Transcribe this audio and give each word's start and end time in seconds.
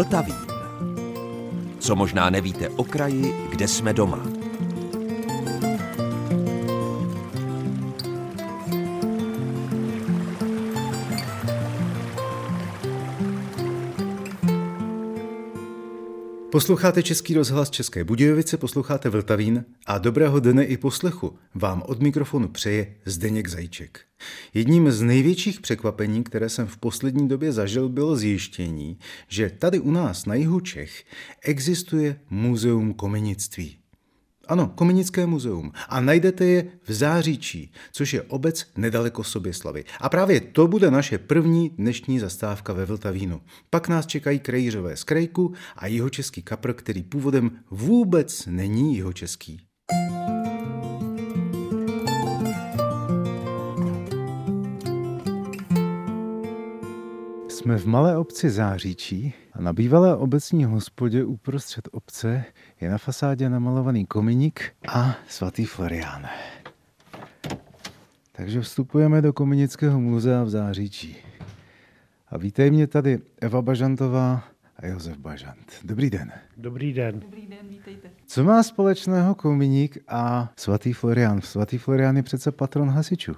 Vltavín. 0.00 0.36
Co 1.78 1.96
možná 1.96 2.30
nevíte 2.30 2.68
o 2.68 2.84
kraji, 2.84 3.34
kde 3.50 3.68
jsme 3.68 3.92
doma. 3.92 4.18
Posloucháte 16.50 17.02
Český 17.02 17.34
rozhlas 17.34 17.70
České 17.70 18.04
Budějovice, 18.04 18.56
posloucháte 18.56 19.08
Vltavín 19.08 19.64
a 19.86 19.98
dobrého 19.98 20.40
dne 20.40 20.64
i 20.64 20.76
poslechu 20.76 21.38
vám 21.54 21.82
od 21.86 22.02
mikrofonu 22.02 22.48
přeje 22.48 22.94
Zdeněk 23.04 23.48
Zajíček. 23.48 24.00
Jedním 24.54 24.90
z 24.90 25.02
největších 25.02 25.60
překvapení, 25.60 26.24
které 26.24 26.48
jsem 26.48 26.66
v 26.66 26.76
poslední 26.76 27.28
době 27.28 27.52
zažil, 27.52 27.88
bylo 27.88 28.16
zjištění, 28.16 28.98
že 29.28 29.50
tady 29.58 29.80
u 29.80 29.90
nás 29.90 30.26
na 30.26 30.34
jihu 30.34 30.60
Čech 30.60 31.04
existuje 31.44 32.20
muzeum 32.30 32.94
komenictví. 32.94 33.79
Ano, 34.50 34.72
Kominické 34.74 35.26
muzeum. 35.26 35.72
A 35.88 36.00
najdete 36.00 36.44
je 36.44 36.64
v 36.82 36.92
Záříčí, 36.92 37.72
což 37.92 38.14
je 38.14 38.22
obec 38.22 38.66
nedaleko 38.76 39.24
Soběslavy. 39.24 39.84
A 40.00 40.08
právě 40.08 40.40
to 40.40 40.66
bude 40.66 40.90
naše 40.90 41.18
první 41.18 41.70
dnešní 41.70 42.18
zastávka 42.18 42.72
ve 42.72 42.86
Vltavínu. 42.86 43.40
Pak 43.70 43.88
nás 43.88 44.06
čekají 44.06 44.38
krejřové 44.38 44.96
z 44.96 45.04
Krejku 45.04 45.54
a 45.76 45.86
jihočeský 45.86 46.42
kapr, 46.42 46.72
který 46.72 47.02
původem 47.02 47.50
vůbec 47.70 48.46
není 48.46 48.94
jihočeský. 48.94 49.69
Jsme 57.60 57.78
v 57.78 57.86
malé 57.86 58.16
obci 58.16 58.50
Záříčí 58.50 59.34
a 59.52 59.62
na 59.62 59.72
bývalé 59.72 60.16
obecní 60.16 60.64
hospodě 60.64 61.24
uprostřed 61.24 61.88
obce 61.92 62.44
je 62.80 62.90
na 62.90 62.98
fasádě 62.98 63.48
namalovaný 63.48 64.06
kominík 64.06 64.72
a 64.88 65.16
svatý 65.28 65.64
Florián. 65.64 66.26
Takže 68.32 68.60
vstupujeme 68.60 69.22
do 69.22 69.32
Kominického 69.32 70.00
muzea 70.00 70.44
v 70.44 70.50
Záříčí. 70.50 71.16
A 72.28 72.38
vítej 72.38 72.70
mě 72.70 72.86
tady 72.86 73.18
Eva 73.40 73.62
Bažantová 73.62 74.44
a 74.76 74.86
Josef 74.86 75.16
Bažant. 75.16 75.72
Dobrý 75.84 76.10
den. 76.10 76.32
Dobrý 76.56 76.92
den. 76.92 77.20
Dobrý 77.20 77.46
den, 77.46 77.68
vítejte. 77.68 78.10
Co 78.26 78.44
má 78.44 78.62
společného 78.62 79.34
kominík 79.34 79.98
a 80.08 80.52
svatý 80.56 80.92
Florián? 80.92 81.40
Svatý 81.40 81.78
Florián 81.78 82.16
je 82.16 82.22
přece 82.22 82.52
patron 82.52 82.90
hasičů. 82.90 83.32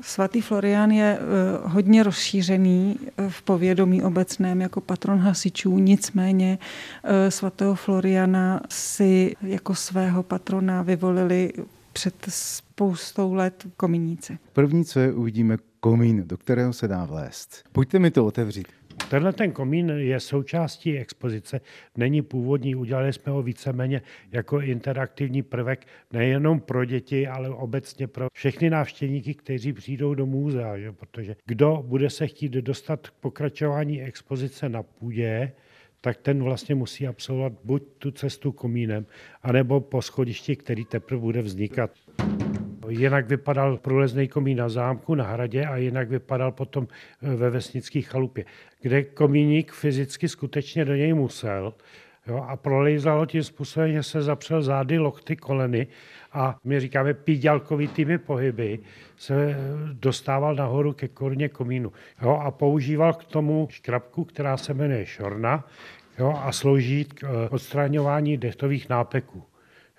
Svatý 0.00 0.40
Florián 0.40 0.90
je 0.90 1.18
eh, 1.18 1.22
hodně 1.62 2.02
rozšířený 2.02 2.98
eh, 3.16 3.30
v 3.30 3.42
povědomí 3.42 4.02
obecném 4.02 4.60
jako 4.60 4.80
patron 4.80 5.18
hasičů, 5.18 5.78
nicméně 5.78 6.58
eh, 7.04 7.30
svatého 7.30 7.74
Floriana 7.74 8.60
si 8.70 9.36
jako 9.42 9.74
svého 9.74 10.22
patrona 10.22 10.82
vyvolili 10.82 11.52
před 11.92 12.14
spoustou 12.28 13.34
let 13.34 13.66
kominíci. 13.76 14.38
První, 14.52 14.84
co 14.84 15.00
je, 15.00 15.12
uvidíme 15.12 15.56
komín, 15.80 16.22
do 16.26 16.36
kterého 16.36 16.72
se 16.72 16.88
dá 16.88 17.04
vlézt. 17.04 17.64
Pojďte 17.72 17.98
mi 17.98 18.10
to 18.10 18.26
otevřít. 18.26 18.68
Tenhle 19.14 19.32
ten 19.32 19.52
komín 19.52 19.90
je 19.90 20.20
součástí 20.20 20.98
expozice, 20.98 21.60
není 21.96 22.22
původní, 22.22 22.74
udělali 22.74 23.12
jsme 23.12 23.32
ho 23.32 23.42
víceméně 23.42 24.02
jako 24.32 24.60
interaktivní 24.60 25.42
prvek 25.42 25.86
nejenom 26.12 26.60
pro 26.60 26.84
děti, 26.84 27.26
ale 27.26 27.50
obecně 27.50 28.06
pro 28.06 28.26
všechny 28.32 28.70
návštěvníky, 28.70 29.34
kteří 29.34 29.72
přijdou 29.72 30.14
do 30.14 30.26
muzea, 30.26 30.78
že? 30.78 30.92
protože 30.92 31.36
kdo 31.46 31.84
bude 31.86 32.10
se 32.10 32.26
chtít 32.26 32.52
dostat 32.52 33.08
k 33.08 33.12
pokračování 33.12 34.02
expozice 34.02 34.68
na 34.68 34.82
půdě, 34.82 35.52
tak 36.00 36.16
ten 36.16 36.42
vlastně 36.42 36.74
musí 36.74 37.06
absolvovat 37.06 37.52
buď 37.64 37.82
tu 37.98 38.10
cestu 38.10 38.52
komínem, 38.52 39.06
anebo 39.42 39.80
po 39.80 40.02
schodišti, 40.02 40.56
který 40.56 40.84
teprve 40.84 41.20
bude 41.20 41.42
vznikat. 41.42 41.90
Jinak 42.88 43.28
vypadal 43.28 43.76
průlezný 43.76 44.28
komín 44.28 44.58
na 44.58 44.68
zámku, 44.68 45.14
na 45.14 45.24
hradě 45.24 45.66
a 45.66 45.76
jinak 45.76 46.08
vypadal 46.08 46.52
potom 46.52 46.88
eh, 47.22 47.36
ve 47.36 47.50
vesnické 47.50 48.00
chalupě, 48.00 48.44
kde 48.82 49.02
komíník 49.02 49.72
fyzicky 49.72 50.28
skutečně 50.28 50.84
do 50.84 50.94
něj 50.94 51.14
musel 51.14 51.74
jo, 52.26 52.46
a 52.48 52.56
prolejzalo 52.56 53.26
tím 53.26 53.42
způsobem, 53.42 53.92
že 53.92 54.02
se 54.02 54.22
zapřel 54.22 54.62
zády, 54.62 54.98
lokty, 54.98 55.36
koleny 55.36 55.86
a 56.32 56.58
my 56.64 56.80
říkáme 56.80 57.14
píďalkovitými 57.14 58.18
pohyby 58.18 58.78
se 59.16 59.50
eh, 59.50 59.56
dostával 59.92 60.54
nahoru 60.54 60.92
ke 60.92 61.08
korně 61.08 61.48
komínu 61.48 61.92
jo, 62.22 62.40
a 62.44 62.50
používal 62.50 63.12
k 63.12 63.24
tomu 63.24 63.68
škrabku, 63.70 64.24
která 64.24 64.56
se 64.56 64.74
jmenuje 64.74 65.06
šorna 65.06 65.68
jo, 66.18 66.34
a 66.42 66.52
slouží 66.52 67.04
k 67.04 67.24
eh, 67.24 67.48
odstraňování 67.48 68.36
dechtových 68.36 68.88
nápeků. 68.88 69.42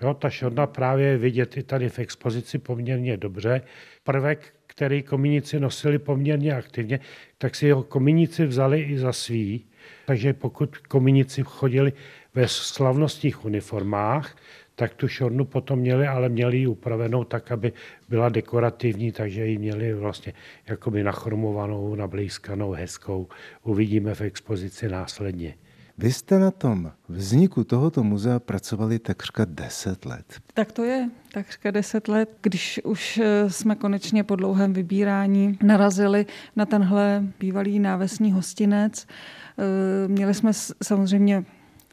Jo, 0.02 0.14
ta 0.14 0.30
šodna 0.30 0.68
právě 0.68 1.08
je 1.08 1.18
vidět 1.18 1.58
i 1.58 1.64
tady 1.64 1.90
v 1.90 2.00
expozici 2.00 2.58
poměrně 2.58 3.18
dobře. 3.18 3.62
Prvek, 4.04 4.54
který 4.68 5.04
kominici 5.04 5.60
nosili 5.60 6.00
poměrně 6.00 6.56
aktivně, 6.56 7.00
tak 7.38 7.56
si 7.56 7.68
jeho 7.68 7.84
kominici 7.84 8.46
vzali 8.46 8.82
i 8.82 8.98
za 8.98 9.14
svý. 9.14 9.66
Takže 10.06 10.34
pokud 10.34 10.78
kominici 10.78 11.42
chodili 11.46 11.94
ve 12.34 12.48
slavnostních 12.48 13.46
uniformách, 13.46 14.38
tak 14.76 14.94
tu 14.94 15.08
šornu 15.08 15.46
potom 15.46 15.80
měli, 15.80 16.08
ale 16.08 16.30
měli 16.30 16.58
ji 16.58 16.68
upravenou 16.68 17.24
tak, 17.24 17.52
aby 17.52 17.74
byla 18.10 18.30
dekorativní, 18.30 19.12
takže 19.12 19.46
ji 19.46 19.58
měli 19.58 19.94
vlastně 19.94 20.34
jakoby 20.68 21.04
nachromovanou, 21.04 21.96
nablízkanou, 21.96 22.72
hezkou. 22.72 23.28
Uvidíme 23.64 24.16
v 24.16 24.22
expozici 24.22 24.90
následně. 24.90 25.56
Vy 25.98 26.12
jste 26.12 26.40
na 26.40 26.52
tom 26.52 26.92
vzniku 27.10 27.64
tohoto 27.64 28.04
muzea 28.04 28.40
pracovali 28.40 29.00
takřka 29.00 29.46
10 29.46 30.06
let. 30.06 30.26
Tak 30.54 30.72
to 30.72 30.84
je, 30.84 31.10
takřka 31.32 31.72
10 31.72 32.08
let, 32.08 32.30
když 32.42 32.82
už 32.84 33.18
eh, 33.18 33.50
jsme 33.50 33.76
konečně 33.76 34.24
po 34.24 34.36
dlouhém 34.36 34.74
vybírání 34.74 35.58
narazili 35.64 36.26
na 36.56 36.66
tenhle 36.66 37.24
bývalý 37.40 37.80
návesní 37.80 38.32
hostinec. 38.32 39.08
Eh, 39.08 40.08
měli 40.08 40.34
jsme 40.34 40.52
samozřejmě 40.84 41.44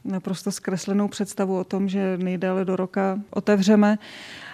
naprosto 0.04 0.52
zkreslenou 0.52 1.08
představu 1.08 1.58
o 1.58 1.64
tom, 1.64 1.88
že 1.88 2.18
nejdéle 2.18 2.64
do 2.64 2.76
roka 2.76 3.20
otevřeme, 3.30 3.98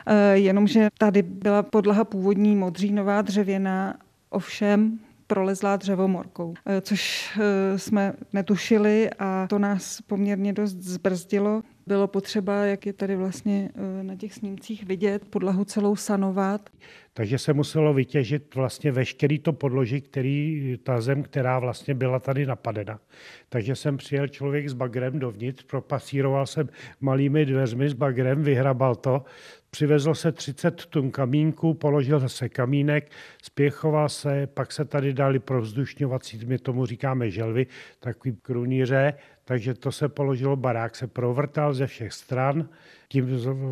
eh, 0.07 0.37
jenomže 0.37 0.89
tady 0.99 1.23
byla 1.23 1.63
podlaha 1.63 2.05
původní 2.05 2.57
modřínová 2.57 3.23
dřevěná, 3.23 3.95
ovšem 4.31 4.99
prolezlá 5.29 5.77
dřevomorkou, 5.77 6.55
eh, 6.67 6.81
což 6.81 7.33
eh, 7.41 7.79
jsme 7.79 8.13
netušili 8.33 9.11
a 9.19 9.47
to 9.51 9.59
nás 9.59 10.01
poměrně 10.01 10.53
dost 10.53 10.75
zbrzdilo. 10.75 11.63
Bylo 11.87 12.07
potřeba, 12.07 12.65
jak 12.65 12.87
je 12.87 12.93
tady 12.93 13.17
vlastně 13.17 13.71
eh, 13.75 14.03
na 14.03 14.17
těch 14.17 14.35
snímcích 14.35 14.87
vidět, 14.87 15.25
podlahu 15.25 15.65
celou 15.65 15.97
sanovat. 15.97 16.71
Takže 17.13 17.39
se 17.39 17.53
muselo 17.53 17.95
vytěžit 17.95 18.55
vlastně 18.55 18.93
veškerý 18.93 19.39
to 19.39 19.53
podloží, 19.53 20.01
který, 20.01 20.77
ta 20.83 21.01
zem, 21.01 21.23
která 21.23 21.59
vlastně 21.59 21.95
byla 21.95 22.19
tady 22.19 22.47
napadena. 22.47 23.01
Takže 23.49 23.77
jsem 23.77 23.97
přijel 23.97 24.29
člověk 24.29 24.69
s 24.69 24.73
bagrem 24.73 25.19
dovnitř, 25.19 25.65
propasíroval 25.65 26.47
jsem 26.47 26.69
malými 27.01 27.47
dveřmi 27.47 27.89
s 27.89 27.93
bagrem, 27.93 28.43
vyhrabal 28.43 28.95
to, 28.95 29.25
Přivezl 29.71 30.15
se 30.15 30.33
30 30.33 30.87
tun 30.87 31.11
kamínku, 31.11 31.75
položil 31.75 32.29
se 32.29 32.49
kamínek, 32.49 33.11
spěchoval 33.43 34.09
se, 34.09 34.47
pak 34.47 34.73
se 34.73 34.85
tady 34.85 35.13
dali 35.13 35.39
provzdušňovací, 35.39 36.41
my 36.47 36.59
tomu 36.59 36.87
říkáme 36.87 37.31
želvy, 37.31 37.67
takový 38.01 38.37
krunýře, 38.43 39.15
takže 39.45 39.75
to 39.75 39.93
se 39.93 40.09
položilo, 40.09 40.57
barák 40.57 40.97
se 40.97 41.07
provrtal 41.07 41.75
ze 41.75 41.87
všech 41.87 42.13
stran, 42.13 42.69
tím 43.09 43.27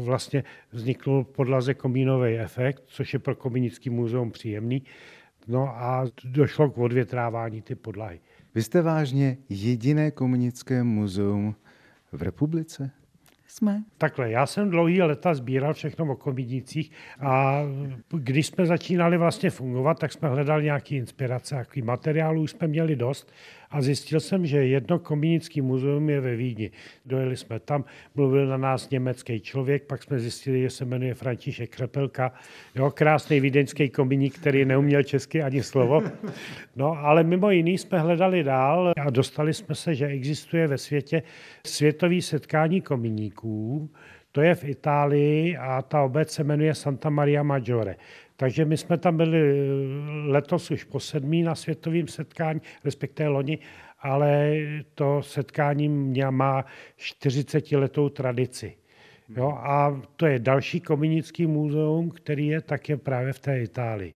vlastně 0.05 0.45
vznikl 0.73 1.25
podlaze 1.25 1.75
komínový 1.75 2.39
efekt, 2.39 2.83
což 2.87 3.13
je 3.13 3.19
pro 3.19 3.35
Kominický 3.35 3.91
muzeum 3.91 4.31
příjemný. 4.31 4.83
No 5.49 5.69
a 5.69 6.05
došlo 6.25 6.71
k 6.71 6.79
odvětrávání 6.79 7.63
ty 7.63 7.75
podlahy. 7.75 8.21
Vy 8.55 8.63
jste 8.63 8.83
vážně 8.83 9.37
jediné 9.49 10.11
komunické 10.11 10.83
muzeum 10.83 11.57
v 12.13 12.23
republice? 12.23 12.91
Jsme? 13.57 13.83
Takhle, 13.99 14.31
já 14.31 14.47
jsem 14.47 14.71
dlouhý 14.71 15.03
leta 15.03 15.35
sbíral 15.35 15.75
všechno 15.75 16.13
o 16.13 16.17
komidících 16.17 16.91
a 17.21 17.63
když 18.09 18.47
jsme 18.47 18.67
začínali 18.67 19.19
vlastně 19.19 19.51
fungovat, 19.51 19.99
tak 19.99 20.13
jsme 20.13 20.29
hledali 20.29 20.65
nějaké 20.65 20.95
inspirace, 20.95 21.55
jaký 21.55 21.83
materiálů 21.83 22.47
jsme 22.47 22.67
měli 22.67 22.97
dost 22.97 23.33
a 23.71 23.83
zjistil 23.83 24.21
jsem, 24.21 24.47
že 24.47 24.67
jedno 24.67 24.99
komínický 24.99 25.61
muzeum 25.61 26.11
je 26.11 26.21
ve 26.21 26.37
Vídni. 26.37 26.71
Dojeli 27.07 27.37
jsme 27.37 27.61
tam, 27.61 27.85
mluvil 28.15 28.47
na 28.47 28.57
nás 28.57 28.91
německý 28.91 29.41
člověk, 29.41 29.83
pak 29.83 30.03
jsme 30.03 30.19
zjistili, 30.19 30.63
že 30.63 30.71
se 30.71 30.85
jmenuje 30.85 31.15
František 31.15 31.77
Krepelka, 31.77 32.33
jo, 32.75 32.91
krásný 32.91 33.41
vídeňský 33.41 33.89
komíník, 33.89 34.39
který 34.39 34.65
neuměl 34.65 35.03
česky 35.03 35.43
ani 35.43 35.63
slovo. 35.63 36.03
No, 36.77 36.99
ale 36.99 37.25
mimo 37.25 37.51
jiný 37.51 37.79
jsme 37.79 37.99
hledali 37.99 38.43
dál 38.43 38.93
a 38.97 39.11
dostali 39.11 39.55
jsme 39.55 39.75
se, 39.75 39.95
že 39.95 40.07
existuje 40.07 40.67
ve 40.67 40.79
světě 40.79 41.23
světový 41.67 42.23
setkání 42.23 42.81
komíníků, 42.81 43.91
to 44.37 44.43
je 44.43 44.55
v 44.55 44.65
Itálii 44.65 45.57
a 45.57 45.83
ta 45.83 46.03
obec 46.03 46.31
se 46.31 46.45
jmenuje 46.45 46.75
Santa 46.75 47.11
Maria 47.11 47.43
Maggiore. 47.43 47.97
Takže 48.37 48.65
my 48.65 48.77
jsme 48.77 48.99
tam 48.99 49.17
byli 49.17 49.41
letos 50.27 50.71
už 50.71 50.85
po 50.85 51.01
sedmí 51.01 51.43
na 51.43 51.55
světovém 51.55 52.09
setkání, 52.09 52.61
respektive 52.85 53.29
loni, 53.29 53.59
ale 54.01 54.57
to 54.95 55.23
setkání 55.23 55.89
má 56.31 56.65
40 56.97 57.73
letou 57.73 58.09
tradici. 58.09 58.77
Jo, 59.37 59.49
a 59.49 60.01
to 60.17 60.27
je 60.27 60.39
další 60.39 60.81
komunický 60.81 61.47
muzeum, 61.47 62.11
který 62.11 62.47
je 62.47 62.61
také 62.61 62.97
právě 62.97 63.33
v 63.33 63.39
té 63.39 63.61
Itálii. 63.61 64.13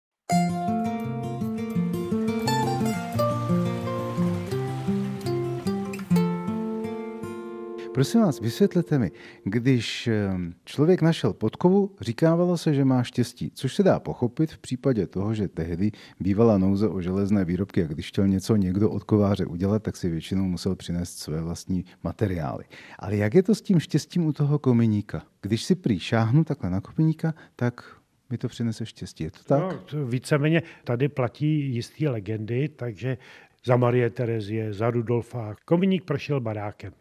Prosím 7.95 8.21
vás, 8.21 8.41
vysvětlete 8.41 8.99
mi, 8.99 9.11
když 9.45 10.07
ehm, 10.07 10.55
člověk 10.65 11.03
našel 11.03 11.33
podkovu, 11.33 11.97
říkávalo 12.01 12.59
se, 12.59 12.75
že 12.75 12.85
má 12.85 13.03
štěstí, 13.03 13.51
což 13.55 13.75
se 13.75 13.83
dá 13.83 14.01
pochopit 14.01 14.53
v 14.53 14.59
případě 14.59 15.07
toho, 15.07 15.35
že 15.35 15.49
tehdy 15.49 15.91
bývala 16.21 16.59
nouze 16.59 16.89
o 16.89 17.01
železné 17.01 17.45
výrobky 17.45 17.85
a 17.85 17.87
když 17.87 18.09
chtěl 18.09 18.29
něco 18.29 18.57
někdo 18.57 18.91
od 18.91 19.05
kováře 19.05 19.47
udělat, 19.47 19.83
tak 19.83 19.97
si 19.97 20.09
většinou 20.09 20.45
musel 20.45 20.77
přinést 20.77 21.19
své 21.19 21.41
vlastní 21.41 21.85
materiály. 22.05 22.65
Ale 22.99 23.17
jak 23.17 23.35
je 23.35 23.43
to 23.43 23.55
s 23.55 23.63
tím 23.63 23.81
štěstím 23.81 24.27
u 24.27 24.33
toho 24.33 24.59
kominíka? 24.59 25.23
Když 25.43 25.63
si 25.63 25.75
prý 25.75 25.99
šáhnu 25.99 26.45
takhle 26.45 26.71
na 26.71 26.81
kominíka, 26.81 27.35
tak 27.57 27.97
mi 28.31 28.39
to 28.39 28.49
přinese 28.49 28.87
štěstí. 28.87 29.25
Je 29.25 29.31
to 29.31 29.45
tak? 29.45 29.61
No, 29.93 30.07
víceméně 30.07 30.63
tady 30.85 31.09
platí 31.09 31.75
jisté 31.75 32.09
legendy, 32.09 32.69
takže 32.69 33.19
za 33.65 33.77
Marie 33.77 34.11
Terezie, 34.11 34.73
za 34.73 34.91
Rudolfa. 34.91 35.55
Kominík 35.65 36.05
prošel 36.05 36.41
barákem. 36.41 36.93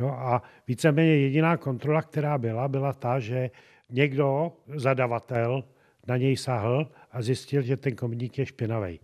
Jo, 0.00 0.08
a 0.08 0.42
víceméně 0.68 1.16
jediná 1.16 1.56
kontrola, 1.56 2.02
která 2.02 2.38
byla, 2.38 2.68
byla 2.68 2.92
ta, 2.92 3.18
že 3.18 3.50
někdo, 3.90 4.52
zadavatel, 4.74 5.64
na 6.06 6.16
něj 6.16 6.36
sahl 6.36 6.90
a 7.12 7.22
zjistil, 7.22 7.62
že 7.62 7.76
ten 7.76 7.96
kominík 7.96 8.38
je 8.38 8.46
špinavý. 8.46 9.00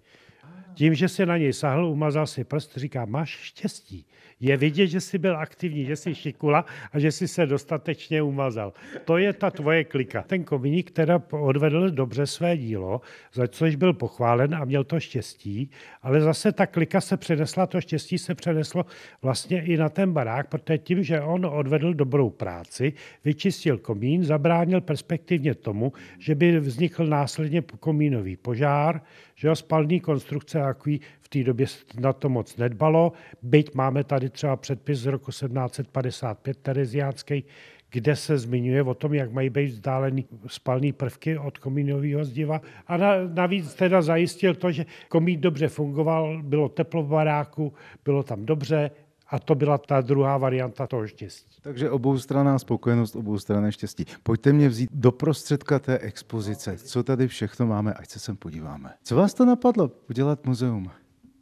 Tím, 0.74 0.94
že 0.94 1.08
se 1.08 1.26
na 1.26 1.36
něj 1.36 1.52
sahl, 1.52 1.86
umazal 1.86 2.26
si 2.26 2.44
prst, 2.44 2.76
říká, 2.76 3.04
máš 3.04 3.30
štěstí 3.30 4.06
je 4.44 4.56
vidět, 4.56 4.86
že 4.86 5.00
jsi 5.00 5.18
byl 5.18 5.36
aktivní, 5.36 5.84
že 5.84 5.96
jsi 5.96 6.14
šikula 6.14 6.64
a 6.92 6.98
že 6.98 7.12
jsi 7.12 7.28
se 7.28 7.46
dostatečně 7.46 8.22
umazal. 8.22 8.72
To 9.04 9.18
je 9.18 9.32
ta 9.32 9.50
tvoje 9.50 9.84
klika. 9.84 10.22
Ten 10.22 10.44
kominík 10.44 10.90
teda 10.90 11.22
odvedl 11.30 11.90
dobře 11.90 12.26
své 12.26 12.56
dílo, 12.56 13.00
za 13.32 13.48
což 13.48 13.76
byl 13.76 13.92
pochválen 13.92 14.54
a 14.54 14.64
měl 14.64 14.84
to 14.84 15.00
štěstí, 15.00 15.70
ale 16.02 16.20
zase 16.20 16.52
ta 16.52 16.66
klika 16.66 17.00
se 17.00 17.16
přenesla, 17.16 17.66
to 17.66 17.80
štěstí 17.80 18.18
se 18.18 18.34
přeneslo 18.34 18.86
vlastně 19.22 19.64
i 19.64 19.76
na 19.76 19.88
ten 19.88 20.12
barák, 20.12 20.48
protože 20.48 20.78
tím, 20.78 21.02
že 21.02 21.20
on 21.20 21.46
odvedl 21.46 21.94
dobrou 21.94 22.30
práci, 22.30 22.92
vyčistil 23.24 23.78
komín, 23.78 24.24
zabránil 24.24 24.80
perspektivně 24.80 25.54
tomu, 25.54 25.92
že 26.18 26.34
by 26.34 26.60
vznikl 26.60 27.06
následně 27.06 27.62
komínový 27.80 28.36
požár, 28.36 29.00
že 29.34 29.48
jo, 29.48 29.56
spalný 29.56 30.00
konstrukce 30.00 30.58
takový 30.58 31.00
v 31.20 31.28
té 31.28 31.44
době 31.44 31.66
na 32.00 32.12
to 32.12 32.28
moc 32.28 32.56
nedbalo, 32.56 33.12
byť 33.42 33.74
máme 33.74 34.04
tady 34.04 34.30
třeba 34.34 34.56
předpis 34.56 34.98
z 34.98 35.06
roku 35.06 35.30
1755 35.30 36.56
tereziánský, 36.56 37.44
kde 37.90 38.16
se 38.16 38.38
zmiňuje 38.38 38.82
o 38.82 38.94
tom, 38.94 39.14
jak 39.14 39.32
mají 39.32 39.50
být 39.50 39.66
vzdálený 39.66 40.26
spalný 40.46 40.92
prvky 40.92 41.38
od 41.38 41.58
komínového 41.58 42.24
zdiva. 42.24 42.60
A 42.86 42.96
na, 42.96 43.08
navíc 43.34 43.74
teda 43.74 44.02
zajistil 44.02 44.54
to, 44.54 44.72
že 44.72 44.86
komín 45.08 45.40
dobře 45.40 45.68
fungoval, 45.68 46.42
bylo 46.42 46.68
teplo 46.68 47.02
v 47.02 47.08
baráku, 47.08 47.72
bylo 48.04 48.22
tam 48.22 48.46
dobře, 48.46 48.90
a 49.28 49.38
to 49.38 49.54
byla 49.54 49.78
ta 49.78 50.00
druhá 50.00 50.38
varianta 50.38 50.86
toho 50.86 51.06
štěstí. 51.06 51.60
Takže 51.62 51.90
oboustranná 51.90 52.58
spokojenost, 52.58 53.16
oboustranné 53.16 53.72
štěstí. 53.72 54.04
Pojďte 54.22 54.52
mě 54.52 54.68
vzít 54.68 54.90
do 54.92 55.12
prostředka 55.12 55.78
té 55.78 55.98
expozice. 55.98 56.78
Co 56.78 57.02
tady 57.02 57.28
všechno 57.28 57.66
máme, 57.66 57.94
ať 57.94 58.08
se 58.08 58.18
sem 58.18 58.36
podíváme. 58.36 58.94
Co 59.02 59.16
vás 59.16 59.34
to 59.34 59.44
napadlo 59.44 59.90
udělat 60.10 60.46
muzeum 60.46 60.90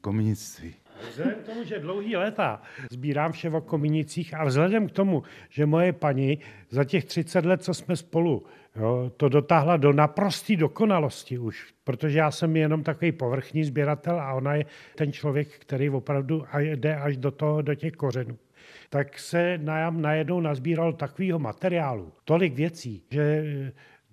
komunictví? 0.01 0.75
Vzhledem 1.09 1.35
k 1.35 1.47
tomu, 1.47 1.65
že 1.65 1.79
dlouhý 1.79 2.17
léta 2.17 2.63
sbírám 2.91 3.33
vše 3.33 3.51
o 3.51 3.61
kominicích 3.61 4.35
a 4.35 4.45
vzhledem 4.45 4.89
k 4.89 4.93
tomu, 4.93 5.23
že 5.49 5.67
moje 5.67 5.93
paní 5.93 6.39
za 6.71 6.85
těch 6.85 7.05
30 7.05 7.45
let, 7.45 7.63
co 7.63 7.75
jsme 7.75 7.97
spolu, 7.97 8.47
jo, 8.77 9.13
to 9.17 9.29
dotáhla 9.29 9.77
do 9.77 9.93
naprosté 9.93 10.57
dokonalosti 10.57 11.39
už, 11.39 11.75
protože 11.85 12.19
já 12.19 12.31
jsem 12.31 12.57
jenom 12.57 12.83
takový 12.83 13.13
povrchní 13.13 13.65
sběratel 13.65 14.21
a 14.21 14.33
ona 14.33 14.55
je 14.55 14.65
ten 14.97 15.13
člověk, 15.13 15.49
který 15.59 15.91
opravdu 15.91 16.45
jde 16.59 16.97
až 16.97 17.17
do, 17.17 17.31
toho, 17.31 17.63
do 17.63 17.75
těch 17.75 17.93
kořenů. 17.93 18.39
Tak 18.91 19.19
se 19.19 19.59
najednou 19.91 20.41
nazbíral 20.41 20.93
takového 20.93 21.39
materiálu, 21.39 22.13
tolik 22.25 22.55
věcí, 22.55 23.03
že 23.11 23.45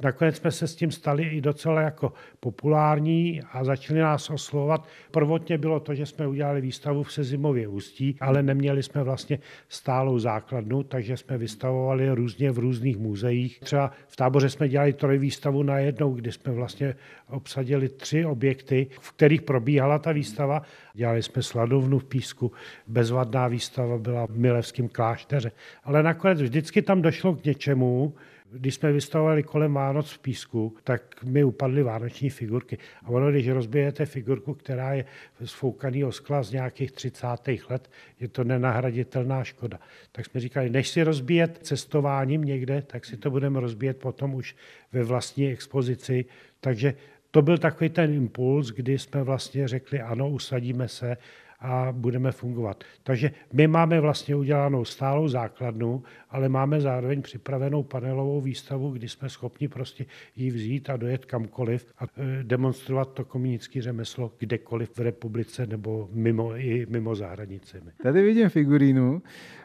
Nakonec 0.03 0.37
jsme 0.37 0.51
se 0.51 0.67
s 0.67 0.75
tím 0.75 0.91
stali 0.91 1.23
i 1.23 1.41
docela 1.41 1.81
jako 1.81 2.13
populární 2.39 3.41
a 3.51 3.63
začali 3.63 3.99
nás 3.99 4.29
oslovovat. 4.29 4.87
Prvotně 5.11 5.57
bylo 5.57 5.79
to, 5.79 5.95
že 5.95 6.05
jsme 6.05 6.27
udělali 6.27 6.61
výstavu 6.61 7.03
v 7.03 7.13
Sezimově 7.13 7.67
ústí, 7.67 8.17
ale 8.21 8.43
neměli 8.43 8.83
jsme 8.83 9.03
vlastně 9.03 9.39
stálou 9.69 10.19
základnu, 10.19 10.83
takže 10.83 11.17
jsme 11.17 11.37
vystavovali 11.37 12.11
různě 12.11 12.51
v 12.51 12.59
různých 12.59 12.97
muzeích. 12.97 13.59
Třeba 13.59 13.91
v 14.07 14.15
táboře 14.15 14.49
jsme 14.49 14.69
dělali 14.69 14.93
trojvýstavu 14.93 15.63
na 15.63 15.79
jednou, 15.79 16.13
kdy 16.13 16.31
jsme 16.31 16.51
vlastně 16.53 16.95
obsadili 17.29 17.89
tři 17.89 18.25
objekty, 18.25 18.87
v 19.01 19.11
kterých 19.11 19.41
probíhala 19.41 19.99
ta 19.99 20.11
výstava. 20.11 20.61
Dělali 20.93 21.23
jsme 21.23 21.43
sladovnu 21.43 21.99
v 21.99 22.05
Písku, 22.05 22.51
bezvadná 22.87 23.47
výstava 23.47 23.97
byla 23.97 24.27
v 24.27 24.37
Milevském 24.37 24.87
klášteře. 24.87 25.51
Ale 25.83 26.03
nakonec 26.03 26.41
vždycky 26.41 26.81
tam 26.81 27.01
došlo 27.01 27.35
k 27.35 27.43
něčemu, 27.43 28.13
když 28.51 28.75
jsme 28.75 28.91
vystavovali 28.91 29.43
kolem 29.43 29.73
Vánoc 29.73 30.11
v 30.11 30.19
písku, 30.19 30.75
tak 30.83 31.23
mi 31.23 31.43
upadly 31.43 31.83
vánoční 31.83 32.29
figurky. 32.29 32.77
A 33.03 33.09
ono, 33.09 33.31
když 33.31 33.49
rozbijete 33.49 34.05
figurku, 34.05 34.53
která 34.53 34.93
je 34.93 35.05
z 35.45 35.51
foukaného 35.51 36.11
skla 36.11 36.43
z 36.43 36.51
nějakých 36.51 36.91
30. 36.91 37.27
let, 37.69 37.89
je 38.19 38.27
to 38.27 38.43
nenahraditelná 38.43 39.43
škoda. 39.43 39.79
Tak 40.11 40.25
jsme 40.25 40.39
říkali, 40.39 40.69
než 40.69 40.89
si 40.89 41.03
rozbíjet 41.03 41.59
cestováním 41.61 42.43
někde, 42.43 42.81
tak 42.81 43.05
si 43.05 43.17
to 43.17 43.31
budeme 43.31 43.59
rozbíjet 43.59 43.97
potom 43.97 44.33
už 44.33 44.55
ve 44.91 45.03
vlastní 45.03 45.51
expozici. 45.51 46.25
Takže 46.59 46.93
to 47.31 47.41
byl 47.41 47.57
takový 47.57 47.89
ten 47.89 48.13
impuls, 48.13 48.71
kdy 48.71 48.99
jsme 48.99 49.23
vlastně 49.23 49.67
řekli, 49.67 50.01
ano, 50.01 50.29
usadíme 50.29 50.87
se 50.87 51.17
a 51.61 51.87
budeme 51.91 52.31
fungovat. 52.31 52.83
Takže 53.03 53.31
my 53.53 53.67
máme 53.67 53.99
vlastně 53.99 54.35
udělanou 54.35 54.85
stálou 54.85 55.27
základnu, 55.27 56.03
ale 56.29 56.49
máme 56.49 56.81
zároveň 56.81 57.21
připravenou 57.21 57.83
panelovou 57.83 58.41
výstavu, 58.41 58.91
kdy 58.91 59.09
jsme 59.09 59.29
schopni 59.29 59.67
prostě 59.67 60.05
ji 60.35 60.51
vzít 60.51 60.89
a 60.89 60.97
dojet 60.97 61.25
kamkoliv 61.25 61.93
a 61.99 62.03
e, 62.03 62.43
demonstrovat 62.43 63.13
to 63.13 63.25
komunické 63.25 63.81
řemeslo 63.81 64.31
kdekoliv 64.37 64.97
v 64.97 64.99
republice 64.99 65.67
nebo 65.67 66.09
mimo, 66.11 66.55
i 66.55 66.85
mimo 66.89 67.15
zahradnicemi. 67.15 67.91
Tady 68.03 68.21
vidím 68.21 68.49
figurínu, 68.49 69.21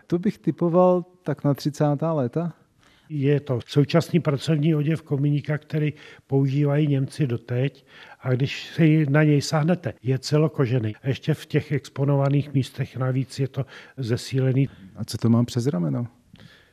to 0.07 0.19
bych 0.19 0.39
typoval 0.39 1.05
tak 1.23 1.45
na 1.45 1.55
30. 1.55 1.85
léta. 2.13 2.64
Je 3.09 3.41
to 3.41 3.59
současný 3.67 4.21
pracovní 4.21 4.75
oděv 4.75 5.03
kominíka, 5.03 5.59
který 5.59 5.93
používají 6.27 6.87
Němci 6.87 7.27
doteď 7.27 7.87
a 8.21 8.33
když 8.33 8.67
si 8.67 9.07
na 9.11 9.23
něj 9.23 9.43
sáhnete, 9.43 9.95
je 10.03 10.19
celokožený. 10.19 10.97
A 11.03 11.09
ještě 11.09 11.35
v 11.35 11.47
těch 11.47 11.73
exponovaných 11.73 12.55
místech 12.55 12.97
navíc 12.97 13.39
je 13.39 13.49
to 13.49 13.67
zesílený. 13.97 14.69
A 14.97 15.05
co 15.05 15.19
to 15.19 15.29
mám 15.29 15.45
přes 15.45 15.67
rameno? 15.67 16.07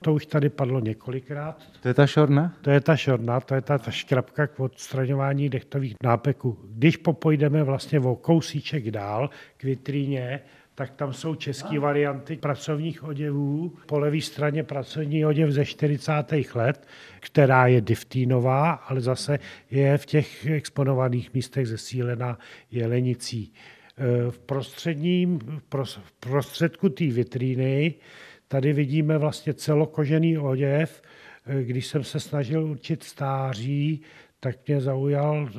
To 0.04 0.14
už 0.14 0.26
tady 0.26 0.50
padlo 0.50 0.80
několikrát. 0.80 1.64
To 1.82 1.88
je 1.88 1.94
ta 1.94 2.08
šorna? 2.08 2.54
To 2.62 2.70
je 2.70 2.82
ta 2.82 2.96
šorna, 2.96 3.40
to 3.40 3.56
je 3.56 3.62
ta, 3.62 3.78
ta 3.78 3.92
škrabka 3.92 4.48
k 4.48 4.60
odstraňování 4.60 5.50
dechtových 5.50 5.96
nápeků. 6.04 6.58
Když 6.64 6.98
popojdeme 6.98 7.64
vlastně 7.64 8.00
o 8.00 8.16
kousíček 8.16 8.92
dál 8.92 9.30
k 9.58 9.64
vitríně, 9.64 10.40
tak 10.82 10.92
tam 10.92 11.14
jsou 11.14 11.36
české 11.36 11.80
varianty 11.80 12.36
pracovních 12.36 13.04
oděvů. 13.04 13.76
Po 13.86 14.00
levé 14.00 14.22
straně 14.22 14.64
pracovní 14.64 15.26
oděv 15.26 15.50
ze 15.52 15.66
40. 15.66 16.14
let, 16.56 16.88
která 17.20 17.68
je 17.68 17.82
diftínová, 17.82 18.72
ale 18.72 19.02
zase 19.02 19.40
je 19.72 19.98
v 19.98 20.06
těch 20.06 20.46
exponovaných 20.46 21.34
místech 21.34 21.68
zesílená 21.68 22.38
jelenicí. 22.72 23.54
E, 23.98 24.32
v 24.32 24.40
prostředním, 24.40 25.40
v 25.40 26.14
prostředku 26.20 26.90
té 26.90 27.06
vitríny 27.06 27.94
tady 28.48 28.74
vidíme 28.74 29.18
vlastně 29.18 29.54
celokožený 29.54 30.38
oděv, 30.38 31.02
e, 31.46 31.64
když 31.64 31.88
jsem 31.88 32.04
se 32.04 32.20
snažil 32.20 32.64
určit 32.66 33.04
stáří, 33.04 34.02
tak 34.44 34.56
mě 34.68 34.82
zaujal, 34.82 35.50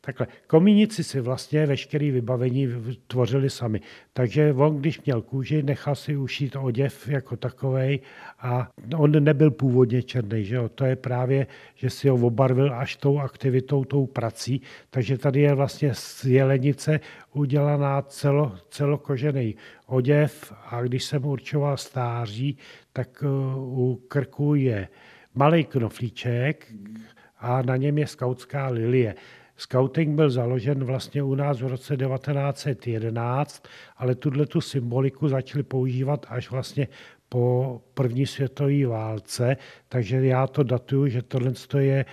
takhle, 0.00 0.26
komínici 0.46 1.04
si 1.04 1.20
vlastně 1.20 1.66
veškerý 1.66 2.10
vybavení 2.10 2.68
tvořili 3.06 3.50
sami. 3.50 3.80
Takže 4.12 4.52
on, 4.52 4.76
když 4.76 5.02
měl 5.02 5.22
kůži, 5.22 5.62
nechal 5.62 5.94
si 5.94 6.16
ušít 6.16 6.56
oděv 6.56 7.08
jako 7.08 7.36
takovej 7.36 8.00
a 8.38 8.70
on 8.96 9.24
nebyl 9.24 9.50
původně 9.50 10.02
černý, 10.02 10.44
že 10.44 10.56
jo? 10.56 10.68
To 10.68 10.84
je 10.84 10.96
právě, 10.96 11.46
že 11.74 11.90
si 11.90 12.08
ho 12.08 12.16
obarvil 12.16 12.74
až 12.74 12.96
tou 12.96 13.18
aktivitou, 13.18 13.84
tou 13.84 14.06
prací. 14.06 14.62
Takže 14.90 15.18
tady 15.18 15.40
je 15.40 15.54
vlastně 15.54 15.94
z 15.94 16.24
jelenice 16.24 17.00
udělaná 17.32 18.02
celo, 18.02 18.56
celokožený 18.70 19.56
oděv 19.86 20.52
a 20.66 20.82
když 20.82 21.04
jsem 21.04 21.24
určoval 21.24 21.76
stáří, 21.76 22.58
tak 22.92 23.24
uh, 23.26 23.78
u 23.78 23.96
krku 24.08 24.54
je 24.54 24.88
malý 25.34 25.64
knoflíček, 25.64 26.72
a 27.46 27.62
na 27.62 27.76
něm 27.76 27.98
je 27.98 28.06
skautská 28.06 28.68
lilie. 28.68 29.14
Scouting 29.56 30.16
byl 30.16 30.30
založen 30.30 30.84
vlastně 30.84 31.22
u 31.22 31.34
nás 31.34 31.60
v 31.60 31.66
roce 31.66 31.96
1911, 31.96 33.62
ale 33.96 34.14
tuhle 34.14 34.46
tu 34.46 34.60
symboliku 34.60 35.28
začali 35.28 35.62
používat 35.62 36.26
až 36.28 36.50
vlastně 36.50 36.88
po 37.28 37.80
první 37.94 38.26
světové 38.26 38.86
válce, 38.86 39.56
takže 39.88 40.26
já 40.26 40.46
to 40.46 40.62
datuju, 40.62 41.08
že 41.08 41.22
tohle 41.22 41.52
je 41.78 42.04
eh, 42.04 42.06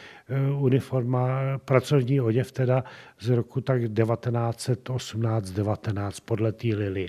uniforma, 0.51 1.39
pracovní 1.65 2.21
oděv 2.21 2.51
teda 2.51 2.83
z 3.19 3.29
roku 3.29 3.61
tak 3.61 3.81
1918-19 3.81 6.11
podle 6.25 6.51
té 6.51 6.67
lilie. 6.67 7.07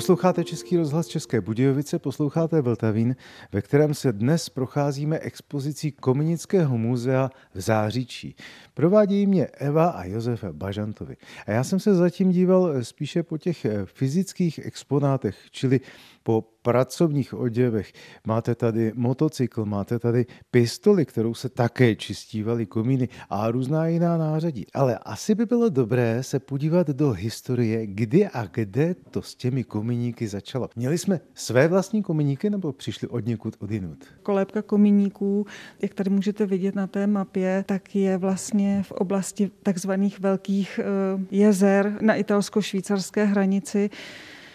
Posloucháte 0.00 0.44
Český 0.44 0.76
rozhlas 0.76 1.06
České 1.06 1.40
Budějovice, 1.40 1.98
posloucháte 1.98 2.60
Vltavín, 2.60 3.16
ve 3.52 3.62
kterém 3.62 3.94
se 3.94 4.12
dnes 4.12 4.48
procházíme 4.48 5.18
expozicí 5.18 5.92
Kominického 5.92 6.78
muzea 6.78 7.30
v 7.54 7.60
Záříčí. 7.60 8.36
Provádějí 8.74 9.26
mě 9.26 9.46
Eva 9.46 9.88
a 9.88 10.04
Josef 10.04 10.44
Bažantovi. 10.44 11.16
A 11.46 11.50
já 11.50 11.64
jsem 11.64 11.80
se 11.80 11.94
zatím 11.94 12.30
díval 12.30 12.84
spíše 12.84 13.22
po 13.22 13.38
těch 13.38 13.66
fyzických 13.84 14.58
exponátech, 14.58 15.36
čili 15.50 15.80
po 16.22 16.44
pracovních 16.62 17.34
oděvech. 17.34 17.92
Máte 18.26 18.54
tady 18.54 18.92
motocykl, 18.94 19.64
máte 19.64 19.98
tady 19.98 20.26
pistoli, 20.50 21.06
kterou 21.06 21.34
se 21.34 21.48
také 21.48 21.96
čistívaly 21.96 22.66
komíny 22.66 23.08
a 23.30 23.50
různá 23.50 23.86
jiná 23.86 24.16
nářadí. 24.16 24.66
Ale 24.74 24.98
asi 24.98 25.34
by 25.34 25.46
bylo 25.46 25.68
dobré 25.68 26.22
se 26.22 26.38
podívat 26.38 26.86
do 26.86 27.10
historie, 27.10 27.86
kdy 27.86 28.26
a 28.26 28.46
kde 28.46 28.94
to 29.10 29.22
s 29.22 29.34
těmi 29.34 29.64
komíníky 29.64 30.28
začalo. 30.28 30.68
Měli 30.76 30.98
jsme 30.98 31.20
své 31.34 31.68
vlastní 31.68 32.02
komíníky 32.02 32.50
nebo 32.50 32.72
přišli 32.72 33.08
od 33.08 33.26
někud 33.26 33.56
odinut? 33.58 34.04
Kolébka 34.22 34.62
komíníků, 34.62 35.46
jak 35.82 35.94
tady 35.94 36.10
můžete 36.10 36.46
vidět 36.46 36.74
na 36.74 36.86
té 36.86 37.06
mapě, 37.06 37.64
tak 37.66 37.96
je 37.96 38.16
vlastně 38.16 38.82
v 38.82 38.92
oblasti 38.92 39.50
takzvaných 39.62 40.20
velkých 40.20 40.80
eh, 40.82 40.84
jezer 41.30 41.98
na 42.00 42.14
italsko-švýcarské 42.14 43.24
hranici 43.24 43.90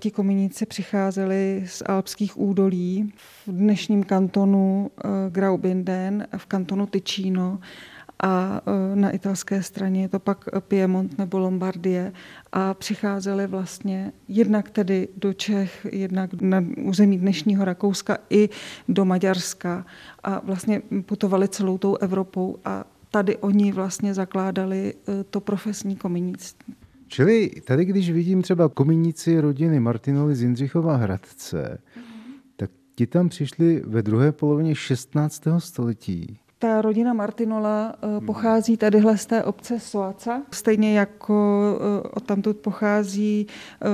ti 0.05 0.11
kominíci 0.11 0.65
přicházeli 0.65 1.63
z 1.65 1.83
alpských 1.85 2.37
údolí 2.39 3.13
v 3.17 3.51
dnešním 3.51 4.03
kantonu 4.03 4.91
eh, 4.97 5.09
Graubünden, 5.29 6.27
v 6.37 6.45
kantonu 6.45 6.85
Ticino 6.85 7.59
a 8.23 8.61
eh, 8.67 8.95
na 8.95 9.11
italské 9.11 9.63
straně 9.63 10.01
je 10.01 10.09
to 10.09 10.19
pak 10.19 10.45
Piemont 10.59 11.17
nebo 11.17 11.39
Lombardie 11.39 12.13
a 12.51 12.73
přicházeli 12.73 13.47
vlastně 13.47 14.11
jednak 14.27 14.69
tedy 14.69 15.07
do 15.17 15.33
Čech, 15.33 15.87
jednak 15.91 16.33
na 16.33 16.63
území 16.83 17.17
dnešního 17.17 17.65
Rakouska 17.65 18.17
i 18.29 18.49
do 18.87 19.05
Maďarska 19.05 19.85
a 20.23 20.39
vlastně 20.39 20.81
putovali 21.05 21.47
celou 21.47 21.77
tou 21.77 21.95
Evropou 21.95 22.57
a 22.65 22.85
tady 23.11 23.37
oni 23.37 23.71
vlastně 23.71 24.13
zakládali 24.13 24.93
eh, 24.93 25.23
to 25.23 25.39
profesní 25.39 25.95
kominictví. 25.95 26.75
Čili 27.07 27.51
tady, 27.65 27.85
když 27.85 28.11
vidím 28.11 28.41
třeba 28.41 28.69
kominici 28.69 29.39
rodiny 29.39 29.79
Martinoli 29.79 30.35
z 30.35 30.41
Jindřichova 30.41 30.95
Hradce, 30.95 31.77
tak 32.55 32.71
ti 32.95 33.07
tam 33.07 33.29
přišli 33.29 33.83
ve 33.85 34.01
druhé 34.01 34.31
polovině 34.31 34.75
16. 34.75 35.43
století. 35.57 36.39
Ta 36.59 36.81
rodina 36.81 37.13
Martinola 37.13 37.95
eh, 38.01 38.07
hmm. 38.07 38.25
pochází 38.25 38.77
tadyhle 38.77 39.17
z 39.17 39.25
té 39.25 39.43
obce 39.43 39.79
Soaca, 39.79 40.41
stejně 40.51 40.99
jako 40.99 41.63
eh, 41.79 42.09
odtamtud 42.09 42.57
pochází 42.57 43.47
eh, 43.47 43.87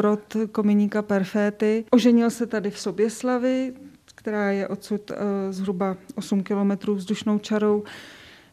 rod 0.00 0.36
kominíka 0.52 1.02
Perféty. 1.02 1.84
Oženil 1.90 2.30
se 2.30 2.46
tady 2.46 2.70
v 2.70 2.78
Soběslavi, 2.78 3.72
která 4.14 4.50
je 4.50 4.68
odsud 4.68 5.10
zhruba 5.50 5.96
8 6.14 6.42
kilometrů 6.42 6.94
vzdušnou 6.94 7.38
čarou. 7.38 7.84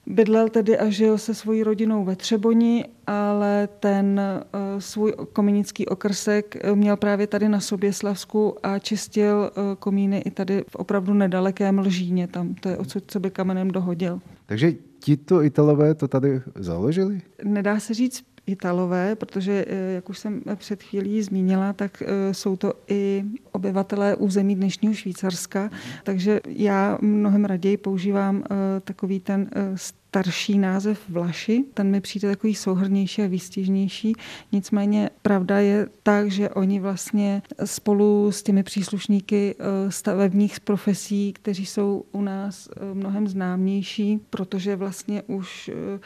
Bydlel 0.08 0.50
tedy 0.50 0.78
a 0.78 0.90
žil 0.90 1.18
se 1.18 1.34
svojí 1.34 1.64
rodinou 1.64 2.06
ve 2.06 2.16
Třeboni, 2.16 2.86
ale 3.08 3.70
ten 3.80 4.22
uh, 4.22 4.80
svůj 4.80 5.14
kominický 5.34 5.86
okrsek 5.86 6.56
eh, 6.62 6.76
měl 6.76 6.98
právě 6.98 7.28
tady 7.28 7.50
na 7.50 7.60
Soběslavsku 7.60 8.56
a 8.64 8.80
čistil 8.80 9.52
uh, 9.58 9.64
komíny 9.80 10.18
i 10.18 10.32
tady 10.32 10.64
v 10.68 10.76
opravdu 10.76 11.14
nedalekém 11.14 11.80
Lžíně, 11.80 12.28
tam 12.28 12.54
to 12.54 12.70
je 12.70 12.78
odsud, 12.78 13.04
co 13.08 13.20
by 13.20 13.32
kamenem 13.32 13.72
dohodil. 13.72 14.22
Takže 14.46 14.74
tito 15.00 15.44
Italové 15.44 15.96
to 15.96 16.08
tady 16.08 16.42
založili? 16.56 17.22
Nedá 17.44 17.80
se 17.80 17.94
říct 17.94 18.24
Italové, 18.48 19.16
protože, 19.16 19.66
jak 19.96 20.10
už 20.10 20.20
jsem 20.20 20.42
před 20.56 20.84
chvílí 20.84 21.22
zmínila, 21.22 21.74
tak 21.74 22.04
jsou 22.32 22.56
to 22.56 22.74
i 22.88 23.24
obyvatelé 23.52 24.16
území 24.16 24.56
dnešního 24.56 24.94
Švýcarska, 24.94 25.70
takže 26.04 26.40
já 26.48 26.98
mnohem 27.02 27.46
raději 27.46 27.78
používám 27.78 28.44
takový 28.84 29.20
ten 29.20 29.50
starší 30.16 30.58
název 30.58 31.00
Vlaši. 31.10 31.66
Ten 31.74 31.92
mi 31.92 32.02
přijde 32.02 32.28
takový 32.28 32.56
souhrnější 32.56 33.22
a 33.22 33.28
výstižnější. 33.28 34.14
Nicméně 34.52 35.10
pravda 35.22 35.60
je 35.60 35.88
tak, 36.04 36.32
že 36.32 36.50
oni 36.50 36.80
vlastně 36.80 37.42
spolu 37.66 38.32
s 38.32 38.44
těmi 38.44 38.64
příslušníky 38.64 39.56
eh, 39.60 39.92
stavebních 39.92 40.60
profesí, 40.60 41.34
kteří 41.34 41.66
jsou 41.66 42.04
u 42.12 42.22
nás 42.22 42.70
eh, 42.72 42.94
mnohem 42.94 43.28
známější, 43.28 44.20
protože 44.30 44.76
vlastně 44.76 45.24
už 45.28 45.70
eh, 45.74 46.00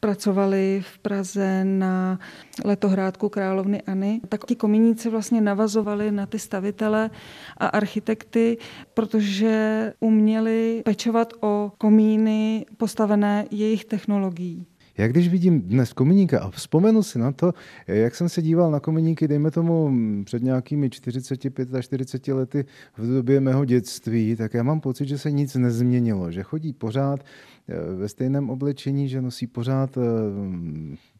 pracovali 0.00 0.84
v 0.94 0.98
Praze 0.98 1.64
na 1.64 2.18
letohrádku 2.64 3.28
královnyAny, 3.28 4.20
tak 4.28 4.44
ti 4.44 4.54
kominíci 4.56 5.10
vlastně 5.10 5.40
navazovali 5.40 6.10
na 6.10 6.26
ty 6.26 6.38
stavitele 6.38 7.10
a 7.56 7.66
architekty, 7.66 8.58
protože 8.94 9.92
uměli 10.00 10.82
pečovat 10.84 11.32
o 11.40 11.72
komíny 11.78 12.66
postavené 12.76 13.46
jejich 13.54 13.84
technologií. 13.84 14.66
Já 14.98 15.08
když 15.08 15.28
vidím 15.28 15.62
dnes 15.62 15.92
kominíka 15.92 16.40
a 16.40 16.50
vzpomenu 16.50 17.02
si 17.02 17.18
na 17.18 17.32
to, 17.32 17.52
jak 17.86 18.14
jsem 18.14 18.28
se 18.28 18.42
díval 18.42 18.70
na 18.70 18.80
kominíky, 18.80 19.28
dejme 19.28 19.50
tomu 19.50 19.92
před 20.24 20.42
nějakými 20.42 20.90
45 20.90 21.74
a 21.74 21.82
40 21.82 22.28
lety 22.28 22.64
v 22.98 23.06
době 23.14 23.40
mého 23.40 23.64
dětství, 23.64 24.36
tak 24.36 24.54
já 24.54 24.62
mám 24.62 24.80
pocit, 24.80 25.08
že 25.08 25.18
se 25.18 25.30
nic 25.30 25.54
nezměnilo, 25.54 26.30
že 26.30 26.42
chodí 26.42 26.72
pořád 26.72 27.20
eh, 27.20 27.94
ve 27.94 28.08
stejném 28.08 28.50
oblečení, 28.50 29.08
že 29.08 29.22
nosí 29.22 29.46
pořád 29.46 29.96
eh, 29.96 30.00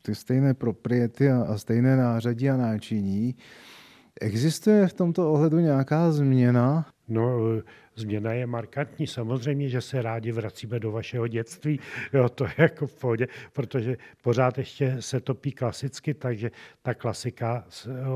ty 0.02 0.14
stejné 0.14 0.54
propriety 0.54 1.30
a 1.30 1.58
stejné 1.58 1.96
nářadí 1.96 2.50
a 2.50 2.56
náčiní. 2.56 3.34
Existuje 4.20 4.88
v 4.88 4.92
tomto 4.92 5.32
ohledu 5.32 5.58
nějaká 5.58 6.12
změna? 6.12 6.86
No, 7.08 7.40
změna 7.96 8.32
je 8.32 8.46
markantní. 8.46 9.06
Samozřejmě, 9.06 9.68
že 9.68 9.80
se 9.80 10.02
rádi 10.02 10.32
vracíme 10.32 10.80
do 10.80 10.92
vašeho 10.92 11.28
dětství, 11.28 11.80
jo, 12.12 12.28
to 12.28 12.44
je 12.44 12.54
jako 12.58 12.86
v 12.86 12.94
pohodě, 12.94 13.26
protože 13.52 13.96
pořád 14.22 14.58
ještě 14.58 14.96
se 15.00 15.20
topí 15.20 15.52
klasicky, 15.52 16.14
takže 16.14 16.50
ta 16.82 16.94
klasika 16.94 17.64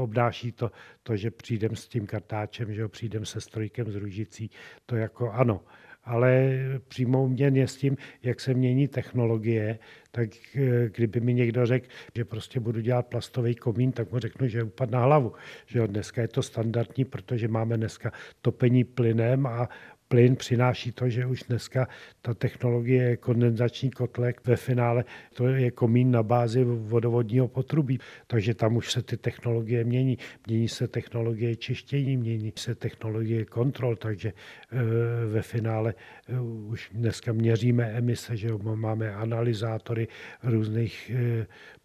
obnáší 0.03 0.53
to, 0.53 0.71
to 1.03 1.17
že 1.17 1.31
přijdem 1.31 1.77
s 1.77 1.89
tím 1.89 2.07
kartáčem, 2.07 2.73
že 2.73 2.89
přijdem 2.89 3.25
se 3.25 3.41
strojkem 3.41 3.93
z 3.93 3.97
Růžicí, 3.97 4.51
to 4.87 4.97
jako 4.97 5.31
ano, 5.31 5.61
ale 6.09 6.59
přímou 6.89 7.29
měn 7.29 7.57
je 7.57 7.69
s 7.69 7.77
tím, 7.77 7.97
jak 8.23 8.41
se 8.41 8.55
mění 8.55 8.89
technologie, 8.89 9.79
tak 10.11 10.29
eh, 10.57 10.89
kdyby 10.95 11.21
mi 11.21 11.35
někdo 11.35 11.67
řekl, 11.67 11.87
že 12.17 12.25
prostě 12.25 12.61
budu 12.61 12.81
dělat 12.81 13.07
plastový 13.07 13.55
komín, 13.55 13.93
tak 13.93 14.13
mu 14.13 14.19
řeknu, 14.19 14.49
že 14.49 14.63
upad 14.63 14.91
na 14.91 15.01
hlavu. 15.01 15.33
Že 15.67 15.87
dneska 15.87 16.23
je 16.23 16.29
to 16.29 16.43
standardní, 16.43 17.05
protože 17.05 17.49
máme 17.49 17.77
dneska 17.77 18.13
topení 18.43 18.85
plynem 18.85 19.47
a 19.47 19.69
plyn 20.09 20.37
přináší 20.37 20.93
to, 20.93 21.09
že 21.09 21.27
už 21.27 21.43
dneska 21.43 21.89
ta 22.23 22.35
technologie 22.35 23.03
je 23.03 23.17
kondenzační 23.17 23.91
kotlek, 23.91 24.41
ve 24.47 24.57
finále 24.57 25.05
to 25.35 25.47
je 25.47 25.71
komín 25.71 26.11
na 26.11 26.23
bázi 26.23 26.65
vodovodního 26.65 27.49
potrubí, 27.49 27.99
takže 28.27 28.55
tam 28.55 28.77
už 28.77 28.93
se 28.93 29.03
ty 29.03 29.17
technologie 29.17 29.85
mění. 29.85 30.19
Mění 30.47 30.69
se 30.69 30.89
technologie 30.89 31.57
čištění, 31.57 32.17
mění 32.17 32.53
se 32.57 32.75
technologie 32.75 33.45
kontrol, 33.45 33.97
takže 33.97 34.33
eh, 34.33 34.77
ve 35.27 35.43
finále 35.43 35.95
eh, 36.29 36.41
už 36.41 36.91
dneska 36.95 37.33
měříme 37.33 37.85
emise, 37.85 38.37
že 38.37 38.49
máme 38.75 39.15
analyzátory 39.15 40.09
různých 40.43 41.13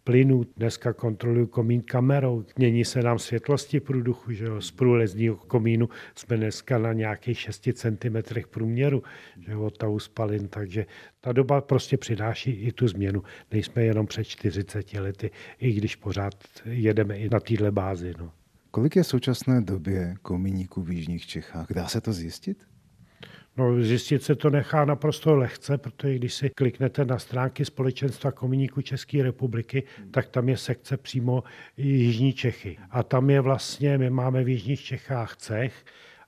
plynů. 0.04 0.44
Dneska 0.56 0.92
kontroluju 0.92 1.46
komín 1.46 1.82
kamerou. 1.82 2.44
Mění 2.56 2.84
se 2.84 3.02
nám 3.02 3.18
světlosti 3.18 3.80
průduchu. 3.80 4.32
Že 4.32 4.44
jo? 4.44 4.60
Z 4.60 4.70
průlezního 4.70 5.36
komínu 5.36 5.88
jsme 6.14 6.36
dneska 6.36 6.78
na 6.78 6.92
nějakých 6.92 7.38
6 7.38 7.68
cm 7.74 8.40
průměru 8.50 9.02
že 9.38 9.52
jo? 9.52 9.62
od 9.62 9.78
tahu 9.78 9.98
spalin. 9.98 10.48
Takže 10.48 10.86
ta 11.20 11.32
doba 11.32 11.60
prostě 11.60 11.96
přináší 11.96 12.50
i 12.50 12.72
tu 12.72 12.88
změnu. 12.88 13.22
Nejsme 13.50 13.84
jenom 13.84 14.06
před 14.06 14.24
40 14.24 14.92
lety, 14.92 15.30
i 15.58 15.72
když 15.72 15.96
pořád 15.96 16.34
jedeme 16.64 17.18
i 17.18 17.28
na 17.28 17.40
téhle 17.40 17.70
bázi. 17.70 18.14
No. 18.18 18.32
Kolik 18.70 18.96
je 18.96 19.02
v 19.02 19.06
současné 19.06 19.60
době 19.60 20.14
komíníků 20.22 20.82
v 20.82 20.90
Jižních 20.90 21.26
Čechách? 21.26 21.66
Dá 21.72 21.88
se 21.88 22.00
to 22.00 22.12
zjistit? 22.12 22.64
No, 23.56 23.82
zjistit 23.82 24.22
se 24.22 24.34
to 24.34 24.50
nechá 24.50 24.84
naprosto 24.84 25.36
lehce, 25.36 25.78
protože 25.78 26.14
když 26.14 26.34
si 26.34 26.50
kliknete 26.50 27.04
na 27.04 27.18
stránky 27.18 27.64
Společenstva 27.64 28.32
komuníků 28.32 28.82
České 28.82 29.22
republiky, 29.22 29.82
tak 30.10 30.28
tam 30.28 30.48
je 30.48 30.56
sekce 30.56 30.96
přímo 30.96 31.42
Jižní 31.76 32.32
Čechy. 32.32 32.78
A 32.90 33.02
tam 33.02 33.30
je 33.30 33.40
vlastně, 33.40 33.98
my 33.98 34.10
máme 34.10 34.44
v 34.44 34.48
Jižních 34.48 34.80
Čechách 34.80 35.36
cech, 35.36 35.84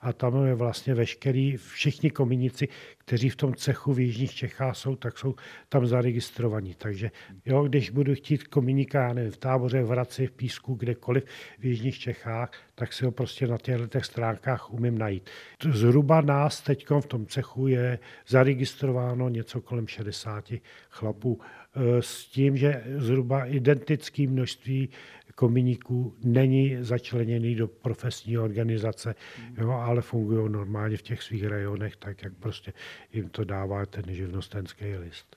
a 0.06 0.12
tam 0.12 0.46
je 0.46 0.54
vlastně 0.54 0.94
veškerý, 0.94 1.56
všichni 1.56 2.10
kominici, 2.10 2.68
kteří 2.98 3.28
v 3.28 3.36
tom 3.36 3.54
cechu 3.54 3.92
v 3.92 4.00
Jižních 4.00 4.34
Čechách 4.34 4.76
jsou, 4.76 4.96
tak 4.96 5.18
jsou 5.18 5.34
tam 5.68 5.86
zaregistrovaní. 5.86 6.74
Takže 6.78 7.10
jo, 7.46 7.64
když 7.64 7.90
budu 7.90 8.14
chtít 8.14 8.48
kominíka, 8.48 9.12
nevím, 9.12 9.32
v 9.32 9.36
táboře, 9.36 9.82
v 9.82 9.88
Hradci, 9.88 10.26
v 10.26 10.30
Písku, 10.30 10.74
kdekoliv 10.74 11.24
v 11.58 11.64
Jižních 11.64 11.98
Čechách, 11.98 12.50
tak 12.74 12.92
si 12.92 13.04
ho 13.04 13.10
prostě 13.10 13.46
na 13.46 13.58
těchto 13.58 14.00
stránkách 14.00 14.72
umím 14.72 14.98
najít. 14.98 15.30
Zhruba 15.72 16.20
nás 16.20 16.60
teď 16.60 16.86
v 17.00 17.06
tom 17.06 17.26
cechu 17.26 17.66
je 17.66 17.98
zaregistrováno 18.28 19.28
něco 19.28 19.60
kolem 19.60 19.88
60 19.88 20.52
chlapů 20.90 21.40
e, 21.40 22.02
s 22.02 22.26
tím, 22.26 22.56
že 22.56 22.84
zhruba 22.96 23.44
identické 23.44 24.26
množství 24.26 24.88
kominíků 25.36 26.14
není 26.24 26.76
začleněný 26.80 27.54
do 27.54 27.68
profesní 27.68 28.38
organizace, 28.38 29.14
jo, 29.58 29.70
ale 29.70 30.02
fungují 30.02 30.52
normálně 30.52 30.96
v 30.96 31.02
těch 31.02 31.22
svých 31.22 31.46
rajonech, 31.46 31.96
tak 31.96 32.22
jak 32.22 32.34
prostě 32.34 32.72
jim 33.12 33.28
to 33.28 33.44
dává 33.44 33.86
ten 33.86 34.04
živnostenský 34.14 34.84
list. 34.84 35.36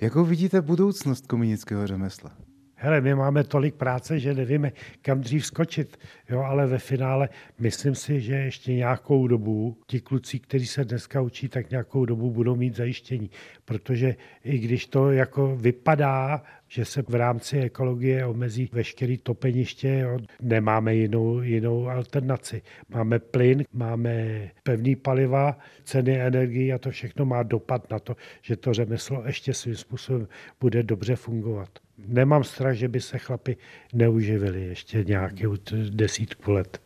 Jakou 0.00 0.24
vidíte 0.24 0.60
budoucnost 0.60 1.26
kominického 1.26 1.86
řemesla? 1.86 2.36
hele, 2.78 3.00
my 3.00 3.14
máme 3.14 3.44
tolik 3.44 3.74
práce, 3.74 4.20
že 4.20 4.34
nevíme, 4.34 4.72
kam 5.02 5.20
dřív 5.20 5.46
skočit. 5.46 5.98
Jo, 6.30 6.40
ale 6.40 6.66
ve 6.66 6.78
finále 6.78 7.28
myslím 7.58 7.94
si, 7.94 8.20
že 8.20 8.34
ještě 8.34 8.74
nějakou 8.74 9.26
dobu 9.26 9.76
ti 9.86 10.00
kluci, 10.00 10.38
kteří 10.38 10.66
se 10.66 10.84
dneska 10.84 11.20
učí, 11.20 11.48
tak 11.48 11.70
nějakou 11.70 12.04
dobu 12.04 12.30
budou 12.30 12.56
mít 12.56 12.76
zajištění. 12.76 13.30
Protože 13.64 14.16
i 14.44 14.58
když 14.58 14.86
to 14.86 15.10
jako 15.10 15.56
vypadá, 15.56 16.42
že 16.68 16.84
se 16.84 17.02
v 17.02 17.14
rámci 17.14 17.58
ekologie 17.58 18.26
omezí 18.26 18.68
veškerý 18.72 19.18
topeniště, 19.18 19.98
jo, 19.98 20.18
nemáme 20.42 20.94
jinou, 20.94 21.40
jinou 21.40 21.88
alternaci. 21.88 22.62
Máme 22.88 23.18
plyn, 23.18 23.64
máme 23.72 24.40
pevný 24.62 24.96
paliva, 24.96 25.58
ceny 25.84 26.20
energii 26.20 26.72
a 26.72 26.78
to 26.78 26.90
všechno 26.90 27.24
má 27.24 27.42
dopad 27.42 27.90
na 27.90 27.98
to, 27.98 28.16
že 28.42 28.56
to 28.56 28.74
řemeslo 28.74 29.22
ještě 29.26 29.54
svým 29.54 29.76
způsobem 29.76 30.28
bude 30.60 30.82
dobře 30.82 31.16
fungovat 31.16 31.68
nemám 32.06 32.44
strach, 32.44 32.74
že 32.74 32.88
by 32.88 33.00
se 33.00 33.18
chlapi 33.18 33.56
neuživili 33.92 34.64
ještě 34.64 35.04
nějakou 35.04 35.56
desítku 35.90 36.52
let. 36.52 36.80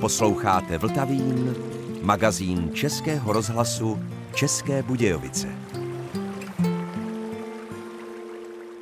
Posloucháte 0.00 0.78
Vltavín, 0.78 1.54
magazín 2.02 2.70
Českého 2.74 3.32
rozhlasu 3.32 3.98
České 4.34 4.82
Budějovice. 4.82 5.48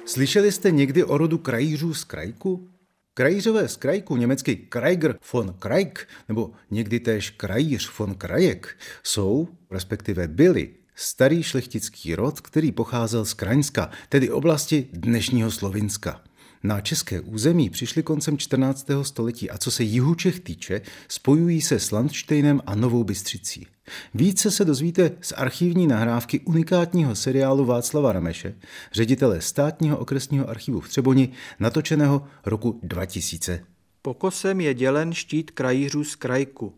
Slyšeli 0.07 0.53
jste 0.53 0.71
někdy 0.71 1.05
o 1.05 1.19
rodu 1.19 1.39
krajířů 1.39 1.95
z 1.95 2.05
krajku? 2.05 2.69
Krajířové 3.15 3.69
z 3.69 3.77
krajku, 3.77 4.17
německy 4.17 4.57
Kraiger 4.57 5.19
von 5.33 5.55
Kraik, 5.59 6.09
nebo 6.29 6.51
někdy 6.71 7.01
též 7.01 7.31
krajíř 7.31 7.99
von 7.99 8.15
Krajek, 8.15 8.77
jsou, 9.03 9.49
respektive 9.71 10.29
byli, 10.29 10.75
starý 10.95 11.43
šlechtický 11.43 12.15
rod, 12.15 12.41
který 12.41 12.73
pocházel 12.73 13.25
z 13.25 13.35
Kraňska, 13.35 13.91
tedy 14.09 14.31
oblasti 14.31 14.89
dnešního 14.93 15.51
Slovinska. 15.51 16.26
Na 16.63 16.81
české 16.81 17.21
území 17.21 17.71
přišli 17.71 18.03
koncem 18.03 18.39
14. 18.39 18.87
století 19.03 19.51
a 19.51 19.59
co 19.59 19.71
se 19.71 19.83
jihu 19.83 20.15
Čech 20.15 20.41
týče, 20.41 20.81
spojují 21.09 21.61
se 21.61 21.79
s 21.79 21.91
Landštejnem 21.91 22.61
a 22.67 22.75
Novou 22.75 23.05
Bystřicí. 23.05 23.67
Více 24.15 24.51
se 24.51 24.65
dozvíte 24.65 25.13
z 25.21 25.33
archivní 25.33 25.87
nahrávky 25.87 26.41
unikátního 26.41 27.15
seriálu 27.15 27.65
Václava 27.65 28.13
Rameše, 28.13 28.55
ředitele 28.93 29.41
státního 29.41 29.99
okresního 29.99 30.51
archivu 30.51 30.81
v 30.81 30.89
Třeboni, 30.89 31.29
natočeného 31.61 32.25
roku 32.47 32.81
2000. 32.83 33.65
Pokosem 34.03 34.61
je 34.61 34.75
dělen 34.75 35.13
štít 35.13 35.51
krajířů 35.51 36.05
z 36.05 36.15
krajku. 36.15 36.75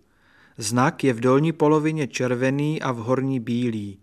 Znak 0.57 1.05
je 1.05 1.13
v 1.13 1.21
dolní 1.21 1.53
polovině 1.53 2.07
červený 2.07 2.83
a 2.83 2.93
v 2.93 2.97
horní 2.97 3.41
bílý. 3.41 3.99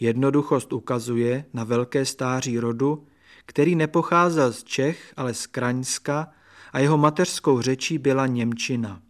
Jednoduchost 0.00 0.72
ukazuje 0.72 1.44
na 1.52 1.64
velké 1.64 2.04
stáří 2.04 2.58
rodu, 2.58 3.06
který 3.46 3.74
nepocházel 3.74 4.52
z 4.52 4.64
Čech, 4.64 5.12
ale 5.16 5.34
z 5.34 5.46
Kraňska 5.46 6.28
a 6.72 6.78
jeho 6.78 6.98
mateřskou 6.98 7.60
řečí 7.60 7.98
byla 7.98 8.26
Němčina. 8.26 9.00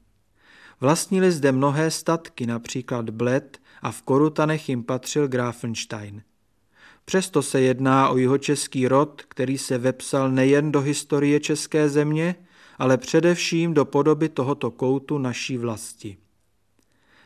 Vlastnili 0.80 1.32
zde 1.32 1.52
mnohé 1.52 1.90
statky, 1.90 2.46
například 2.46 3.10
Bled 3.10 3.58
a 3.82 3.92
v 3.92 4.02
Korutanech 4.02 4.68
jim 4.68 4.84
patřil 4.84 5.28
Grafenstein. 5.28 6.22
Přesto 7.04 7.42
se 7.42 7.60
jedná 7.60 8.08
o 8.08 8.16
jihočeský 8.16 8.88
rod, 8.88 9.22
který 9.28 9.58
se 9.58 9.78
vepsal 9.78 10.30
nejen 10.30 10.72
do 10.72 10.80
historie 10.80 11.40
české 11.40 11.88
země, 11.88 12.34
ale 12.78 12.98
především 12.98 13.74
do 13.74 13.84
podoby 13.84 14.28
tohoto 14.28 14.70
koutu 14.70 15.18
naší 15.18 15.58
vlasti. 15.58 16.16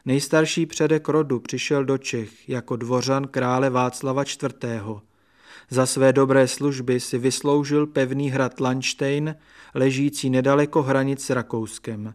Nejstarší 0.05 0.66
předek 0.66 1.09
rodu 1.09 1.40
přišel 1.40 1.85
do 1.85 1.99
Čech 1.99 2.49
jako 2.49 2.77
dvořan 2.77 3.27
krále 3.29 3.71
Václava 3.71 4.23
IV. 4.23 5.08
Za 5.71 5.87
své 5.87 6.13
dobré 6.13 6.49
služby 6.49 7.01
si 7.01 7.19
vysloužil 7.19 7.87
pevný 7.87 8.31
hrad 8.31 8.61
Lanštejn, 8.61 9.35
ležící 9.75 10.31
nedaleko 10.31 10.83
hranic 10.83 11.25
s 11.25 11.31
Rakouskem. 11.31 12.15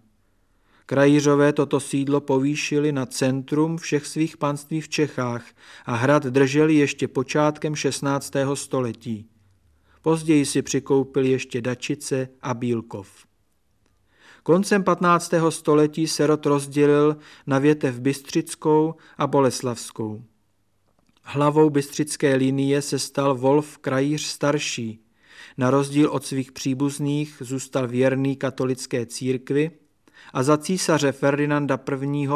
Krajířové 0.85 1.53
toto 1.53 1.79
sídlo 1.79 2.21
povýšili 2.21 2.91
na 2.91 3.05
centrum 3.05 3.77
všech 3.77 4.05
svých 4.05 4.37
panství 4.37 4.81
v 4.81 4.89
Čechách 4.89 5.45
a 5.85 5.95
hrad 5.95 6.23
drželi 6.23 6.75
ještě 6.75 7.07
počátkem 7.07 7.75
16. 7.75 8.33
století. 8.53 9.27
Později 10.01 10.45
si 10.45 10.61
přikoupili 10.61 11.29
ještě 11.29 11.61
Dačice 11.61 12.29
a 12.41 12.53
Bílkov. 12.53 13.09
Koncem 14.43 14.83
15. 14.83 15.33
století 15.49 16.07
se 16.07 16.27
rod 16.27 16.45
rozdělil 16.45 17.17
na 17.47 17.59
větev 17.59 17.99
Bystřickou 17.99 18.95
a 19.17 19.27
Boleslavskou. 19.27 20.23
Hlavou 21.23 21.69
bystřické 21.69 22.35
linie 22.35 22.81
se 22.81 22.99
stal 22.99 23.35
Wolf 23.35 23.77
Krajíř 23.77 24.21
starší. 24.21 24.99
Na 25.57 25.69
rozdíl 25.69 26.09
od 26.09 26.25
svých 26.25 26.51
příbuzných 26.51 27.37
zůstal 27.39 27.87
věrný 27.87 28.35
katolické 28.35 29.05
církvi 29.05 29.71
a 30.33 30.43
za 30.43 30.57
císaře 30.57 31.11
Ferdinanda 31.11 31.79
I. 32.11 32.29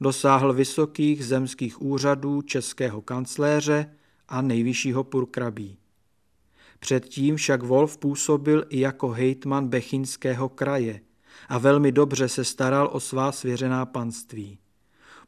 dosáhl 0.00 0.52
vysokých 0.52 1.26
zemských 1.26 1.82
úřadů 1.82 2.42
českého 2.42 3.02
kancléře 3.02 3.90
a 4.28 4.42
nejvyššího 4.42 5.04
purkrabí. 5.04 5.78
Předtím 6.78 7.36
však 7.36 7.62
Wolf 7.62 7.98
působil 7.98 8.64
i 8.68 8.80
jako 8.80 9.08
hejtman 9.08 9.68
Bechinského 9.68 10.48
kraje– 10.48 11.00
a 11.48 11.58
velmi 11.58 11.92
dobře 11.92 12.28
se 12.28 12.44
staral 12.44 12.90
o 12.92 13.00
svá 13.00 13.32
svěřená 13.32 13.86
panství. 13.86 14.58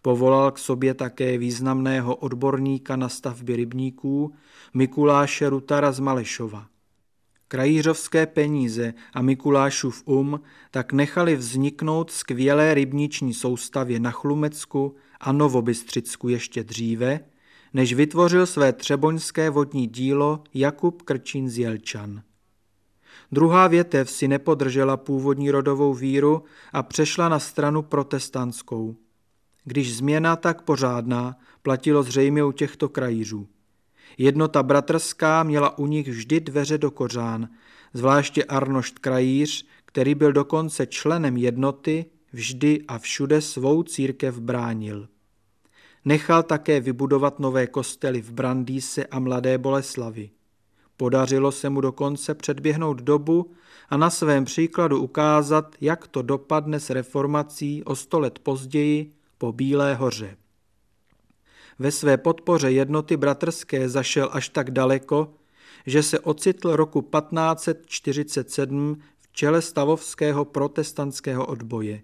Povolal 0.03 0.51
k 0.51 0.59
sobě 0.59 0.95
také 0.95 1.39
významného 1.39 2.17
odborníka 2.17 2.97
na 2.97 3.09
stavby 3.09 3.57
rybníků 3.57 4.35
Mikuláše 4.75 5.49
Rutara 5.49 5.93
z 5.93 6.01
Malešova. 6.01 6.67
Krajířovské 7.49 8.27
peníze 8.27 8.95
a 9.15 9.23
Mikulášův 9.23 10.03
um 10.05 10.41
tak 10.71 10.93
nechali 10.93 11.37
vzniknout 11.37 12.11
skvělé 12.11 12.75
rybniční 12.75 13.35
soustavě 13.35 14.01
na 14.01 14.11
Chlumecku 14.11 14.97
a 15.21 15.33
Novobystřicku 15.33 16.29
ještě 16.29 16.65
dříve, 16.65 17.21
než 17.75 17.95
vytvořil 17.95 18.47
své 18.47 18.73
třeboňské 18.73 19.51
vodní 19.51 19.87
dílo 19.87 20.43
Jakub 20.55 21.03
Krčín 21.03 21.49
z 21.49 21.59
Jelčan. 21.59 22.23
Druhá 23.33 23.69
větev 23.69 24.11
si 24.11 24.29
nepodržela 24.29 24.97
původní 24.97 25.51
rodovou 25.51 25.95
víru 25.95 26.43
a 26.73 26.83
přešla 26.83 27.29
na 27.29 27.39
stranu 27.39 27.83
protestantskou. 27.83 28.97
Když 29.65 29.97
změna 29.97 30.37
tak 30.37 30.63
pořádná, 30.63 31.37
platilo 31.63 32.03
zřejmě 32.03 32.45
u 32.45 32.53
těchto 32.53 32.89
krajířů. 32.89 33.49
Jednota 34.19 34.63
bratrská 34.63 35.43
měla 35.43 35.79
u 35.79 35.87
nich 35.87 36.09
vždy 36.09 36.41
dveře 36.41 36.79
do 36.79 36.91
kořán, 36.91 37.49
zvláště 37.95 38.45
Arnošt 38.45 38.99
Krajíř, 38.99 39.67
který 39.85 40.15
byl 40.15 40.33
dokonce 40.33 40.87
členem 40.87 41.37
jednoty, 41.37 42.05
vždy 42.33 42.85
a 42.89 42.99
všude 42.99 43.41
svou 43.41 43.83
církev 43.83 44.39
bránil. 44.39 45.09
Nechal 46.05 46.43
také 46.43 46.81
vybudovat 46.81 47.39
nové 47.39 47.67
kostely 47.67 48.23
v 48.23 48.33
Brandýse 48.33 49.05
a 49.07 49.19
Mladé 49.19 49.59
Boleslavi. 49.59 50.31
Podařilo 50.97 51.53
se 51.53 51.71
mu 51.71 51.81
dokonce 51.81 52.35
předběhnout 52.35 53.03
dobu 53.03 53.53
a 53.89 53.97
na 53.97 54.11
svém 54.11 54.45
příkladu 54.45 55.03
ukázat, 55.03 55.77
jak 55.81 56.09
to 56.09 56.23
dopadne 56.23 56.81
s 56.81 56.91
reformací 56.91 57.85
o 57.85 57.97
sto 57.97 58.21
let 58.21 58.39
později 58.39 59.13
po 59.41 59.53
Bílé 59.53 59.95
hoře. 59.95 60.37
Ve 61.79 61.91
své 61.91 62.17
podpoře 62.17 62.71
jednoty 62.71 63.17
bratrské 63.17 63.89
zašel 63.89 64.29
až 64.33 64.49
tak 64.49 64.71
daleko, 64.71 65.35
že 65.87 66.03
se 66.03 66.21
ocitl 66.21 66.77
roku 66.77 67.03
1547 67.03 68.99
v 69.21 69.33
čele 69.33 69.63
stavovského 69.63 70.45
protestantského 70.45 71.47
odboje. 71.47 72.03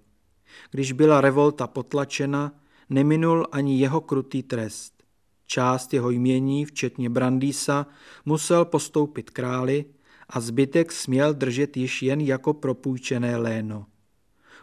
Když 0.70 0.92
byla 0.92 1.20
revolta 1.20 1.66
potlačena, 1.66 2.53
neminul 2.90 3.46
ani 3.53 3.79
jeho 3.79 4.01
krutý 4.01 4.42
trest. 4.42 4.92
Část 5.46 5.94
jeho 5.94 6.11
jmění, 6.11 6.64
včetně 6.64 7.11
Brandýsa, 7.11 7.87
musel 8.25 8.64
postoupit 8.64 9.31
králi 9.31 9.85
a 10.29 10.40
zbytek 10.40 10.92
směl 10.92 11.35
držet 11.35 11.77
již 11.77 12.03
jen 12.03 12.20
jako 12.20 12.55
propůjčené 12.55 13.37
léno. 13.37 13.87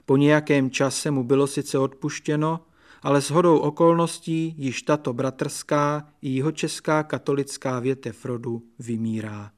Po 0.05 0.17
nějakém 0.17 0.71
čase 0.71 1.11
mu 1.11 1.23
bylo 1.23 1.47
sice 1.47 1.79
odpuštěno, 1.79 2.59
ale 3.01 3.21
s 3.21 3.31
hodou 3.31 3.57
okolností 3.57 4.55
již 4.57 4.81
tato 4.81 5.13
bratrská 5.13 6.07
i 6.21 6.29
jihočeská 6.29 7.03
katolická 7.03 7.79
větev 7.79 8.25
rodu 8.25 8.63
vymírá. 8.79 9.51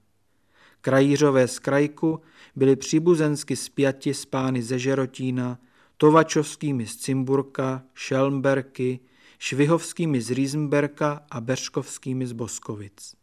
Krajířové 0.81 1.47
z 1.47 1.59
krajku 1.59 2.21
byli 2.55 2.75
příbuzensky 2.75 3.55
spjati 3.55 4.13
s 4.13 4.25
pány 4.25 4.63
ze 4.63 4.79
Žerotína, 4.79 5.59
Tovačovskými 5.97 6.87
z 6.87 6.95
Cimburka, 6.95 7.83
Šelmberky, 7.93 8.99
Švihovskými 9.39 10.21
z 10.21 10.31
Rýzmberka 10.31 11.25
a 11.31 11.41
Beřkovskými 11.41 12.27
z 12.27 12.31
Boskovic. 12.31 13.15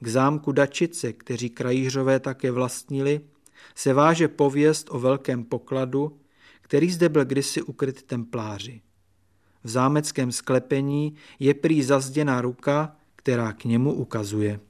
K 0.00 0.08
zámku 0.08 0.52
Dačice, 0.52 1.12
kteří 1.12 1.50
krajířové 1.50 2.20
také 2.20 2.50
vlastnili, 2.50 3.20
se 3.74 3.94
váže 3.94 4.28
pověst 4.28 4.88
o 4.90 4.98
velkém 4.98 5.44
pokladu, 5.44 6.20
který 6.72 6.90
zde 6.90 7.08
byl 7.08 7.24
kdysi 7.24 7.62
ukryt 7.62 8.02
templáři. 8.02 8.80
V 9.64 9.68
zámeckém 9.68 10.32
sklepení 10.32 11.14
je 11.38 11.54
prý 11.54 11.82
zazděná 11.82 12.40
ruka, 12.40 12.96
která 13.16 13.52
k 13.52 13.64
němu 13.64 13.92
ukazuje. 13.92 14.60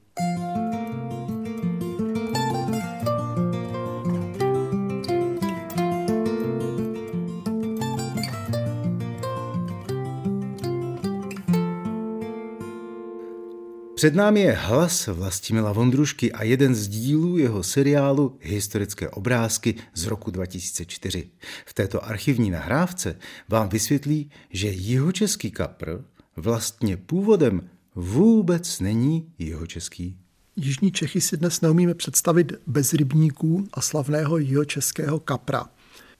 Před 14.03 14.15
námi 14.15 14.41
je 14.41 14.51
hlas 14.51 15.07
Vlastimila 15.07 15.71
Vondrušky 15.71 16.31
a 16.31 16.43
jeden 16.43 16.75
z 16.75 16.87
dílů 16.87 17.37
jeho 17.37 17.63
seriálu 17.63 18.37
Historické 18.41 19.09
obrázky 19.09 19.75
z 19.93 20.05
roku 20.05 20.31
2004. 20.31 21.29
V 21.65 21.73
této 21.73 22.05
archivní 22.05 22.49
nahrávce 22.51 23.15
vám 23.49 23.69
vysvětlí, 23.69 24.29
že 24.49 24.67
jihočeský 24.67 25.51
kapr 25.51 26.01
vlastně 26.35 26.97
původem 26.97 27.69
vůbec 27.95 28.79
není 28.79 29.33
jihočeský. 29.39 30.17
Jižní 30.55 30.91
Čechy 30.91 31.21
si 31.21 31.37
dnes 31.37 31.61
neumíme 31.61 31.93
představit 31.93 32.53
bez 32.67 32.93
rybníků 32.93 33.67
a 33.73 33.81
slavného 33.81 34.37
jihočeského 34.37 35.19
kapra. 35.19 35.65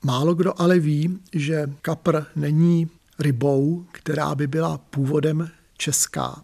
Málo 0.03 0.33
kdo 0.33 0.61
ale 0.61 0.79
ví, 0.79 1.19
že 1.33 1.69
kapr 1.81 2.23
není 2.35 2.89
rybou, 3.19 3.85
která 3.91 4.35
by 4.35 4.47
byla 4.47 4.77
původem 4.77 5.49
česká. 5.77 6.43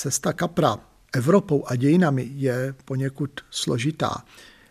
Cesta 0.00 0.32
kapra 0.32 0.78
Evropou 1.12 1.64
a 1.66 1.76
dějinami 1.76 2.30
je 2.34 2.74
poněkud 2.84 3.30
složitá. 3.50 4.24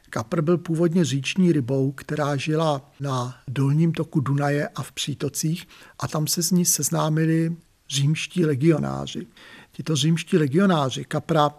Kapr 0.09 0.41
byl 0.41 0.57
původně 0.57 1.05
říční 1.05 1.51
rybou, 1.51 1.91
která 1.91 2.35
žila 2.35 2.91
na 2.99 3.37
dolním 3.47 3.91
toku 3.91 4.19
Dunaje 4.19 4.67
a 4.67 4.83
v 4.83 4.91
přítocích 4.91 5.67
a 5.99 6.07
tam 6.07 6.27
se 6.27 6.43
z 6.43 6.51
ní 6.51 6.65
seznámili 6.65 7.55
římští 7.89 8.45
legionáři. 8.45 9.27
Tito 9.71 9.95
římští 9.95 10.37
legionáři 10.37 11.05
kapra 11.05 11.51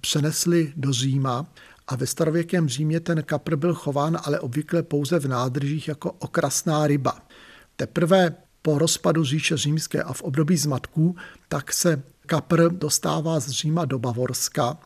přenesli 0.00 0.72
do 0.76 0.92
Říma 0.92 1.46
a 1.86 1.96
ve 1.96 2.06
starověkém 2.06 2.68
Římě 2.68 3.00
ten 3.00 3.22
kapr 3.22 3.56
byl 3.56 3.74
chován 3.74 4.18
ale 4.22 4.40
obvykle 4.40 4.82
pouze 4.82 5.18
v 5.18 5.28
nádržích 5.28 5.88
jako 5.88 6.12
okrasná 6.12 6.86
ryba. 6.86 7.22
Teprve 7.76 8.34
po 8.62 8.78
rozpadu 8.78 9.24
říše 9.24 9.56
římské 9.56 10.02
a 10.02 10.12
v 10.12 10.22
období 10.22 10.56
zmatků, 10.56 11.16
tak 11.48 11.72
se 11.72 12.02
kapr 12.30 12.72
dostává 12.72 13.40
z 13.40 13.48
Říma 13.48 13.84
do 13.84 13.98
Bavorska 13.98 14.78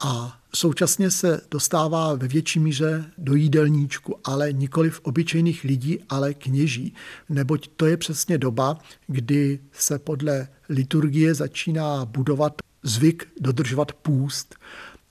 a 0.00 0.38
současně 0.54 1.10
se 1.10 1.40
dostává 1.50 2.14
ve 2.14 2.28
větší 2.28 2.60
míře 2.60 3.04
do 3.18 3.34
jídelníčku, 3.34 4.18
ale 4.24 4.52
nikoli 4.52 4.90
v 4.90 5.00
obyčejných 5.00 5.64
lidí, 5.64 5.98
ale 6.08 6.34
kněží. 6.34 6.94
Neboť 7.28 7.68
to 7.76 7.86
je 7.86 7.96
přesně 7.96 8.38
doba, 8.38 8.78
kdy 9.06 9.60
se 9.72 9.98
podle 9.98 10.48
liturgie 10.68 11.34
začíná 11.34 12.04
budovat 12.04 12.54
zvyk 12.82 13.28
dodržovat 13.40 13.92
půst. 13.92 14.54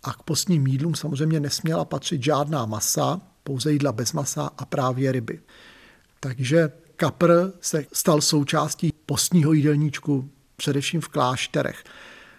A 0.03 0.13
k 0.13 0.23
postním 0.23 0.67
jídlům 0.67 0.95
samozřejmě 0.95 1.39
nesměla 1.39 1.85
patřit 1.85 2.23
žádná 2.23 2.65
masa, 2.65 3.21
pouze 3.43 3.71
jídla 3.71 3.91
bez 3.91 4.13
masa 4.13 4.49
a 4.57 4.65
právě 4.65 5.11
ryby. 5.11 5.39
Takže 6.19 6.71
kapr 6.95 7.51
se 7.61 7.85
stal 7.93 8.21
součástí 8.21 8.93
postního 9.05 9.53
jídelníčku 9.53 10.29
především 10.61 11.01
v 11.01 11.07
klášterech. 11.07 11.83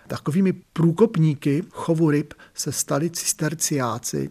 Takovými 0.06 0.52
průkopníky 0.52 1.64
chovu 1.70 2.10
ryb 2.10 2.34
se 2.54 2.72
stali 2.72 3.10
cisterciáci, 3.10 4.30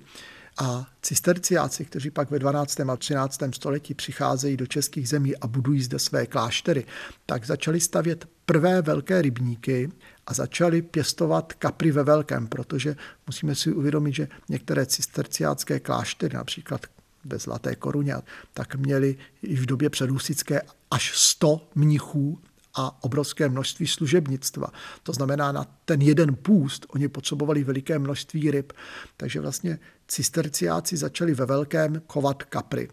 a 0.58 0.86
cisterciáci, 1.02 1.86
kteří 1.86 2.10
pak 2.10 2.32
ve 2.32 2.40
12. 2.40 2.80
a 2.80 2.98
13. 2.98 3.40
století 3.52 3.94
přicházejí 3.94 4.58
do 4.58 4.68
českých 4.68 5.10
zemí 5.10 5.38
a 5.38 5.48
budují 5.48 5.82
zde 5.82 6.00
své 6.00 6.26
kláštery, 6.26 6.86
tak 7.26 7.46
začali 7.46 7.80
stavět 7.80 8.28
prvé 8.46 8.82
velké 8.82 9.22
rybníky 9.22 9.92
a 10.28 10.34
začali 10.34 10.82
pěstovat 10.82 11.54
kapry 11.54 11.92
ve 11.92 12.04
velkém, 12.04 12.48
protože 12.48 12.96
musíme 13.28 13.56
si 13.56 13.74
uvědomit, 13.74 14.16
že 14.16 14.28
některé 14.50 14.86
cisterciácké 14.86 15.80
kláštery, 15.80 16.36
například 16.36 16.82
ve 17.26 17.38
Zlaté 17.38 17.76
koruně, 17.76 18.16
tak 18.54 18.76
měli 18.76 19.18
i 19.44 19.56
v 19.56 19.66
době 19.66 19.90
předhusické 19.90 20.62
až 20.92 21.12
100 21.16 21.68
mnichů 21.76 22.40
a 22.74 23.04
obrovské 23.04 23.50
množství 23.50 23.88
služebnictva. 23.88 24.68
To 25.04 25.14
znamená, 25.14 25.52
na 25.52 25.66
ten 25.86 26.02
jeden 26.02 26.36
půst 26.36 26.86
oni 26.90 27.08
potřebovali 27.08 27.64
veliké 27.64 28.00
množství 28.00 28.52
ryb. 28.52 28.74
Takže 29.18 29.40
vlastně 29.40 29.80
cisterciáci 30.08 30.98
začali 30.98 31.34
ve 31.34 31.46
velkém 31.46 32.02
chovat 32.08 32.44
kapry. 32.44 32.90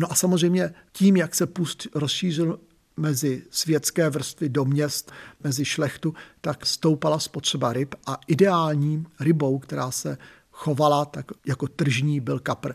No 0.00 0.12
a 0.12 0.14
samozřejmě 0.14 0.74
tím, 0.92 1.16
jak 1.16 1.34
se 1.34 1.46
půst 1.46 1.86
rozšířil 1.94 2.60
mezi 2.96 3.42
světské 3.50 4.10
vrstvy 4.10 4.48
do 4.48 4.64
měst, 4.64 5.12
mezi 5.44 5.64
šlechtu, 5.64 6.14
tak 6.40 6.66
stoupala 6.66 7.18
spotřeba 7.18 7.72
ryb 7.72 7.94
a 8.06 8.18
ideální 8.26 9.06
rybou, 9.20 9.58
která 9.58 9.90
se 9.90 10.18
chovala 10.50 11.04
tak 11.04 11.26
jako 11.46 11.68
tržní, 11.68 12.20
byl 12.20 12.38
kapr. 12.38 12.72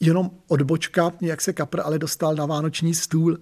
Jenom 0.00 0.30
odbočka, 0.48 1.12
jak 1.20 1.40
se 1.40 1.52
kapr 1.52 1.80
ale 1.80 1.98
dostal 1.98 2.34
na 2.34 2.46
vánoční 2.46 2.94
stůl. 2.94 3.38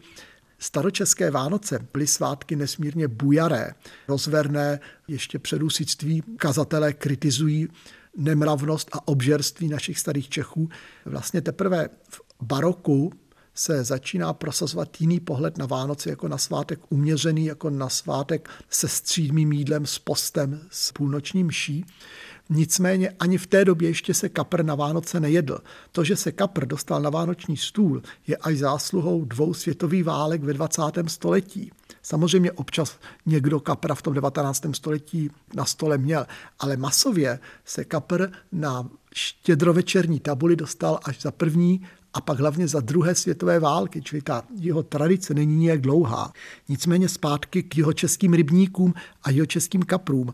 Staročeské 0.62 1.30
Vánoce 1.30 1.78
byly 1.92 2.06
svátky 2.06 2.56
nesmírně 2.56 3.08
bujaré, 3.08 3.72
rozverné, 4.08 4.80
ještě 5.08 5.38
předůsictví 5.38 6.22
kazatelé 6.36 6.92
kritizují 6.92 7.68
nemravnost 8.16 8.88
a 8.92 9.08
obžerství 9.08 9.68
našich 9.68 9.98
starých 9.98 10.28
Čechů. 10.28 10.68
Vlastně 11.04 11.40
teprve 11.40 11.88
v 12.08 12.20
baroku 12.42 13.12
se 13.54 13.84
začíná 13.84 14.32
prosazovat 14.32 15.00
jiný 15.00 15.20
pohled 15.20 15.58
na 15.58 15.66
Vánoce 15.66 16.10
jako 16.10 16.28
na 16.28 16.38
svátek 16.38 16.80
uměřený, 16.88 17.46
jako 17.46 17.70
na 17.70 17.88
svátek 17.88 18.48
se 18.70 18.88
střídmým 18.88 19.52
jídlem, 19.52 19.86
s 19.86 19.98
postem, 19.98 20.60
s 20.70 20.92
půlnočním 20.92 21.50
ší. 21.50 21.84
Nicméně 22.50 23.10
ani 23.10 23.38
v 23.38 23.46
té 23.46 23.64
době 23.64 23.88
ještě 23.88 24.14
se 24.14 24.28
kapr 24.28 24.64
na 24.64 24.74
Vánoce 24.74 25.20
nejedl. 25.20 25.58
To, 25.92 26.04
že 26.04 26.16
se 26.16 26.32
kapr 26.32 26.66
dostal 26.66 27.02
na 27.02 27.10
vánoční 27.10 27.56
stůl, 27.56 28.02
je 28.26 28.36
až 28.36 28.58
zásluhou 28.58 29.24
dvou 29.24 29.54
světových 29.54 30.04
válek 30.04 30.42
ve 30.42 30.52
20. 30.52 30.82
století. 31.06 31.72
Samozřejmě 32.02 32.52
občas 32.52 32.98
někdo 33.26 33.60
kapra 33.60 33.94
v 33.94 34.02
tom 34.02 34.14
19. 34.14 34.62
století 34.72 35.30
na 35.54 35.64
stole 35.64 35.98
měl, 35.98 36.26
ale 36.58 36.76
masově 36.76 37.38
se 37.64 37.84
kapr 37.84 38.28
na 38.52 38.88
štědrovečerní 39.14 40.20
tabuli 40.20 40.56
dostal 40.56 40.98
až 41.04 41.20
za 41.20 41.30
první 41.30 41.86
a 42.14 42.20
pak 42.20 42.38
hlavně 42.38 42.68
za 42.68 42.80
druhé 42.80 43.14
světové 43.14 43.60
války, 43.60 44.02
čili 44.02 44.22
ta 44.22 44.42
jeho 44.54 44.82
tradice 44.82 45.34
není 45.34 45.56
nijak 45.56 45.80
dlouhá. 45.80 46.32
Nicméně 46.68 47.08
zpátky 47.08 47.62
k 47.62 47.76
jeho 47.76 47.92
českým 47.92 48.34
rybníkům 48.34 48.94
a 49.22 49.30
jeho 49.30 49.46
českým 49.46 49.82
kaprům. 49.82 50.32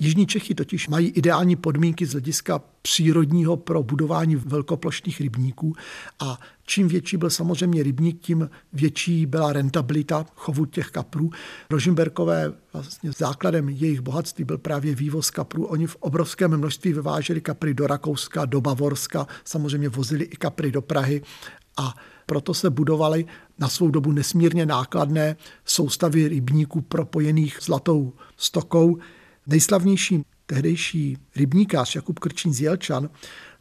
Jižní 0.00 0.26
Čechy 0.26 0.54
totiž 0.54 0.88
mají 0.88 1.08
ideální 1.08 1.56
podmínky 1.56 2.06
z 2.06 2.12
hlediska 2.12 2.60
přírodního 2.82 3.56
pro 3.56 3.82
budování 3.82 4.36
velkoplošných 4.36 5.20
rybníků 5.20 5.74
a 6.20 6.38
čím 6.66 6.88
větší 6.88 7.16
byl 7.16 7.30
samozřejmě 7.30 7.82
rybník, 7.82 8.20
tím 8.20 8.50
větší 8.72 9.26
byla 9.26 9.52
rentabilita 9.52 10.26
chovu 10.34 10.64
těch 10.64 10.90
kaprů. 10.90 11.30
Rožimberkové 11.70 12.52
vlastně 12.72 13.12
základem 13.12 13.68
jejich 13.68 14.00
bohatství 14.00 14.44
byl 14.44 14.58
právě 14.58 14.94
vývoz 14.94 15.30
kaprů. 15.30 15.64
Oni 15.66 15.86
v 15.86 15.96
obrovském 15.96 16.56
množství 16.56 16.92
vyváželi 16.92 17.40
kapry 17.40 17.74
do 17.74 17.86
Rakouska, 17.86 18.44
do 18.44 18.60
Bavorska, 18.60 19.26
samozřejmě 19.44 19.88
vozili 19.88 20.24
i 20.24 20.36
kapry 20.36 20.72
do 20.72 20.82
Prahy 20.82 21.22
a 21.76 21.94
proto 22.26 22.54
se 22.54 22.70
budovaly 22.70 23.26
na 23.58 23.68
svou 23.68 23.90
dobu 23.90 24.12
nesmírně 24.12 24.66
nákladné 24.66 25.36
soustavy 25.64 26.28
rybníků 26.28 26.80
propojených 26.80 27.58
zlatou 27.62 28.12
stokou, 28.36 28.98
Nejslavnější 29.50 30.24
tehdejší 30.46 31.18
rybníkář 31.36 31.94
Jakub 31.94 32.18
Krčín 32.18 32.52
z 32.52 32.60
Jelčan 32.60 33.10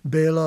byl, 0.03 0.39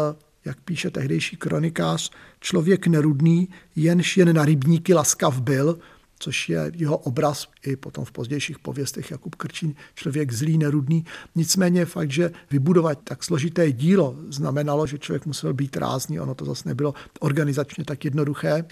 jak 0.44 0.61
píše 0.61 0.90
tehdejší 0.90 1.37
kronikář, 1.37 2.11
člověk 2.40 2.87
nerudný, 2.87 3.48
jenž 3.76 4.16
jen 4.16 4.37
na 4.37 4.44
rybníky 4.44 4.94
laskav 4.94 5.40
byl, 5.40 5.78
což 6.18 6.48
je 6.48 6.72
jeho 6.74 6.96
obraz 6.96 7.48
i 7.66 7.76
potom 7.76 8.05
v 8.05 8.12
pozdějších 8.12 8.59
pověstech 8.59 9.11
Jakub 9.11 9.35
Krčín, 9.35 9.74
člověk 9.94 10.33
zlý, 10.33 10.59
nerudný. 10.59 11.05
Nicméně 11.35 11.85
fakt, 11.85 12.11
že 12.11 12.31
vybudovat 12.50 12.98
tak 13.05 13.24
složité 13.24 13.72
dílo 13.72 14.16
znamenalo, 14.28 14.87
že 14.87 14.98
člověk 14.98 15.26
musel 15.26 15.55
být 15.55 15.76
rázný, 15.76 16.20
ono 16.20 16.35
to 16.35 16.44
zase 16.44 16.68
nebylo 16.68 16.94
organizačně 17.20 17.85
tak 17.85 18.05
jednoduché. 18.05 18.64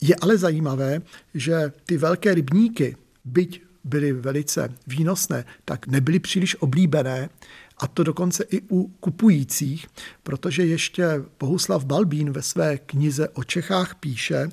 Je 0.00 0.16
ale 0.16 0.38
zajímavé, 0.38 1.02
že 1.34 1.72
ty 1.86 1.96
velké 1.96 2.34
rybníky, 2.34 2.96
byť 3.24 3.69
byly 3.84 4.12
velice 4.12 4.74
výnosné, 4.86 5.44
tak 5.64 5.86
nebyly 5.86 6.18
příliš 6.18 6.56
oblíbené 6.60 7.28
a 7.78 7.86
to 7.86 8.04
dokonce 8.04 8.44
i 8.44 8.60
u 8.70 8.88
kupujících, 9.00 9.86
protože 10.22 10.64
ještě 10.64 11.04
Bohuslav 11.38 11.84
Balbín 11.84 12.30
ve 12.32 12.42
své 12.42 12.78
knize 12.78 13.28
o 13.28 13.44
Čechách 13.44 13.94
píše 13.94 14.48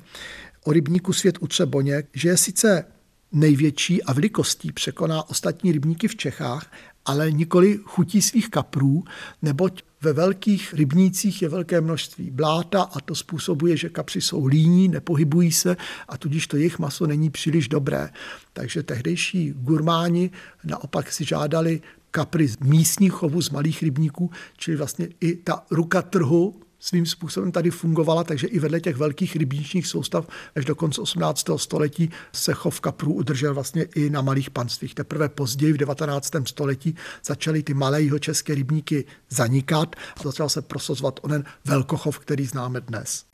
o 0.64 0.72
rybníku 0.72 1.12
Svět 1.12 1.38
u 1.40 1.46
Třeboně, 1.46 2.02
že 2.14 2.28
je 2.28 2.36
sice 2.36 2.84
největší 3.32 4.02
a 4.02 4.12
velikostí 4.12 4.72
překoná 4.72 5.30
ostatní 5.30 5.72
rybníky 5.72 6.08
v 6.08 6.16
Čechách, 6.16 6.72
ale 7.04 7.32
nikoli 7.32 7.78
chutí 7.84 8.22
svých 8.22 8.48
kaprů, 8.48 9.04
neboť 9.42 9.82
ve 10.00 10.12
velkých 10.12 10.74
rybnících 10.74 11.42
je 11.42 11.48
velké 11.48 11.80
množství 11.80 12.30
bláta 12.30 12.82
a 12.82 13.00
to 13.00 13.14
způsobuje, 13.14 13.76
že 13.76 13.88
kapři 13.88 14.20
jsou 14.20 14.46
líní, 14.46 14.88
nepohybují 14.88 15.52
se 15.52 15.76
a 16.08 16.18
tudíž 16.18 16.46
to 16.46 16.56
jejich 16.56 16.78
maso 16.78 17.06
není 17.06 17.30
příliš 17.30 17.68
dobré. 17.68 18.10
Takže 18.52 18.82
tehdejší 18.82 19.52
gurmáni 19.56 20.30
naopak 20.64 21.12
si 21.12 21.24
žádali 21.24 21.80
kapry 22.10 22.48
z 22.48 22.58
místních 22.58 23.12
chovů, 23.12 23.42
z 23.42 23.50
malých 23.50 23.82
rybníků, 23.82 24.30
čili 24.56 24.76
vlastně 24.76 25.08
i 25.20 25.36
ta 25.36 25.64
ruka 25.70 26.02
trhu 26.02 26.60
svým 26.80 27.06
způsobem 27.06 27.52
tady 27.52 27.70
fungovala, 27.70 28.24
takže 28.24 28.46
i 28.46 28.58
vedle 28.58 28.80
těch 28.80 28.96
velkých 28.96 29.36
rybničních 29.36 29.86
soustav 29.86 30.28
až 30.56 30.64
do 30.64 30.74
konce 30.74 31.00
18. 31.00 31.46
století 31.56 32.10
se 32.32 32.52
chov 32.52 32.80
kaprů 32.80 33.12
udržel 33.12 33.54
vlastně 33.54 33.82
i 33.94 34.10
na 34.10 34.22
malých 34.22 34.50
panstvích. 34.50 34.94
Teprve 34.94 35.28
později 35.28 35.72
v 35.72 35.76
19. 35.76 36.30
století 36.44 36.94
začaly 37.24 37.62
ty 37.62 37.74
malé 37.74 37.98
české 38.20 38.54
rybníky 38.54 39.04
zanikat 39.30 39.96
a 40.20 40.22
začal 40.22 40.48
se 40.48 40.62
prosazovat 40.62 41.20
onen 41.22 41.44
velkochov, 41.64 42.18
který 42.18 42.46
známe 42.46 42.80
dnes. 42.80 43.24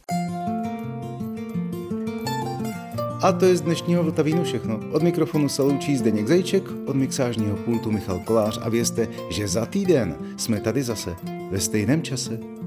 A 3.22 3.32
to 3.32 3.44
je 3.44 3.56
z 3.56 3.60
dnešního 3.60 4.02
Vltavínu 4.02 4.44
všechno. 4.44 4.80
Od 4.92 5.02
mikrofonu 5.02 5.48
se 5.48 5.62
loučí 5.62 5.96
Zdeněk 5.96 6.28
Zajček, 6.28 6.62
od 6.86 6.96
mixážního 6.96 7.56
pultu 7.56 7.90
Michal 7.90 8.18
Kolář 8.18 8.58
a 8.62 8.68
vězte, 8.68 9.08
že 9.30 9.48
za 9.48 9.66
týden 9.66 10.16
jsme 10.36 10.60
tady 10.60 10.82
zase 10.82 11.16
ve 11.50 11.60
stejném 11.60 12.02
čase. 12.02 12.63